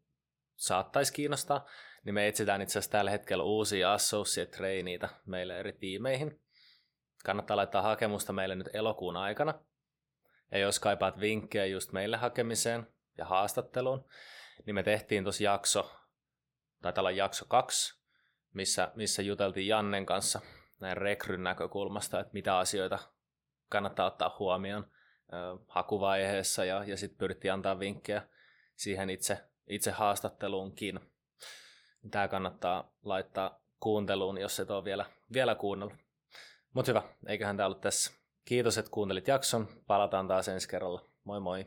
saattaisi 0.55 1.13
kiinnostaa, 1.13 1.65
niin 2.03 2.13
me 2.13 2.27
etsitään 2.27 2.61
itse 2.61 2.71
asiassa 2.71 2.91
tällä 2.91 3.11
hetkellä 3.11 3.43
uusia 3.43 3.93
associate 3.93 4.51
traineita 4.51 5.09
meille 5.25 5.59
eri 5.59 5.73
tiimeihin 5.73 6.39
kannattaa 7.25 7.57
laittaa 7.57 7.81
hakemusta 7.81 8.33
meille 8.33 8.55
nyt 8.55 8.69
elokuun 8.73 9.17
aikana. 9.17 9.53
Ja 10.51 10.57
jos 10.57 10.79
kaipaat 10.79 11.19
vinkkejä 11.19 11.65
just 11.65 11.91
meille 11.91 12.17
hakemiseen 12.17 12.87
ja 13.17 13.25
haastatteluun, 13.25 14.05
niin 14.65 14.75
me 14.75 14.83
tehtiin 14.83 15.23
tosi 15.23 15.43
jakso, 15.43 15.91
tai 16.81 16.93
olla 16.97 17.11
jakso 17.11 17.45
kaksi, 17.45 17.99
missä, 18.53 18.91
missä 18.95 19.21
juteltiin 19.21 19.67
Jannen 19.67 20.05
kanssa 20.05 20.41
näin 20.79 20.97
rekryn 20.97 21.43
näkökulmasta, 21.43 22.19
että 22.19 22.33
mitä 22.33 22.57
asioita 22.57 22.99
kannattaa 23.69 24.05
ottaa 24.05 24.35
huomioon 24.39 24.87
hakuvaiheessa 25.67 26.65
ja, 26.65 26.83
ja 26.83 26.97
sitten 26.97 27.17
pyrittiin 27.17 27.53
antaa 27.53 27.79
vinkkejä 27.79 28.27
siihen 28.75 29.09
itse, 29.09 29.37
itse 29.67 29.91
haastatteluunkin. 29.91 30.99
Tämä 32.11 32.27
kannattaa 32.27 32.93
laittaa 33.03 33.61
kuunteluun, 33.79 34.37
jos 34.37 34.59
et 34.59 34.71
ole 34.71 34.83
vielä, 34.83 35.05
vielä 35.33 35.55
kuunnellut. 35.55 36.04
Mutta 36.75 36.89
hyvä, 36.89 37.03
eiköhän 37.27 37.57
tämä 37.57 37.67
ollut 37.67 37.81
tässä. 37.81 38.11
Kiitos, 38.45 38.77
että 38.77 38.91
kuuntelit 38.91 39.27
jakson. 39.27 39.67
Palataan 39.87 40.27
taas 40.27 40.47
ensi 40.47 40.69
kerralla. 40.69 41.01
Moi 41.23 41.39
moi. 41.39 41.65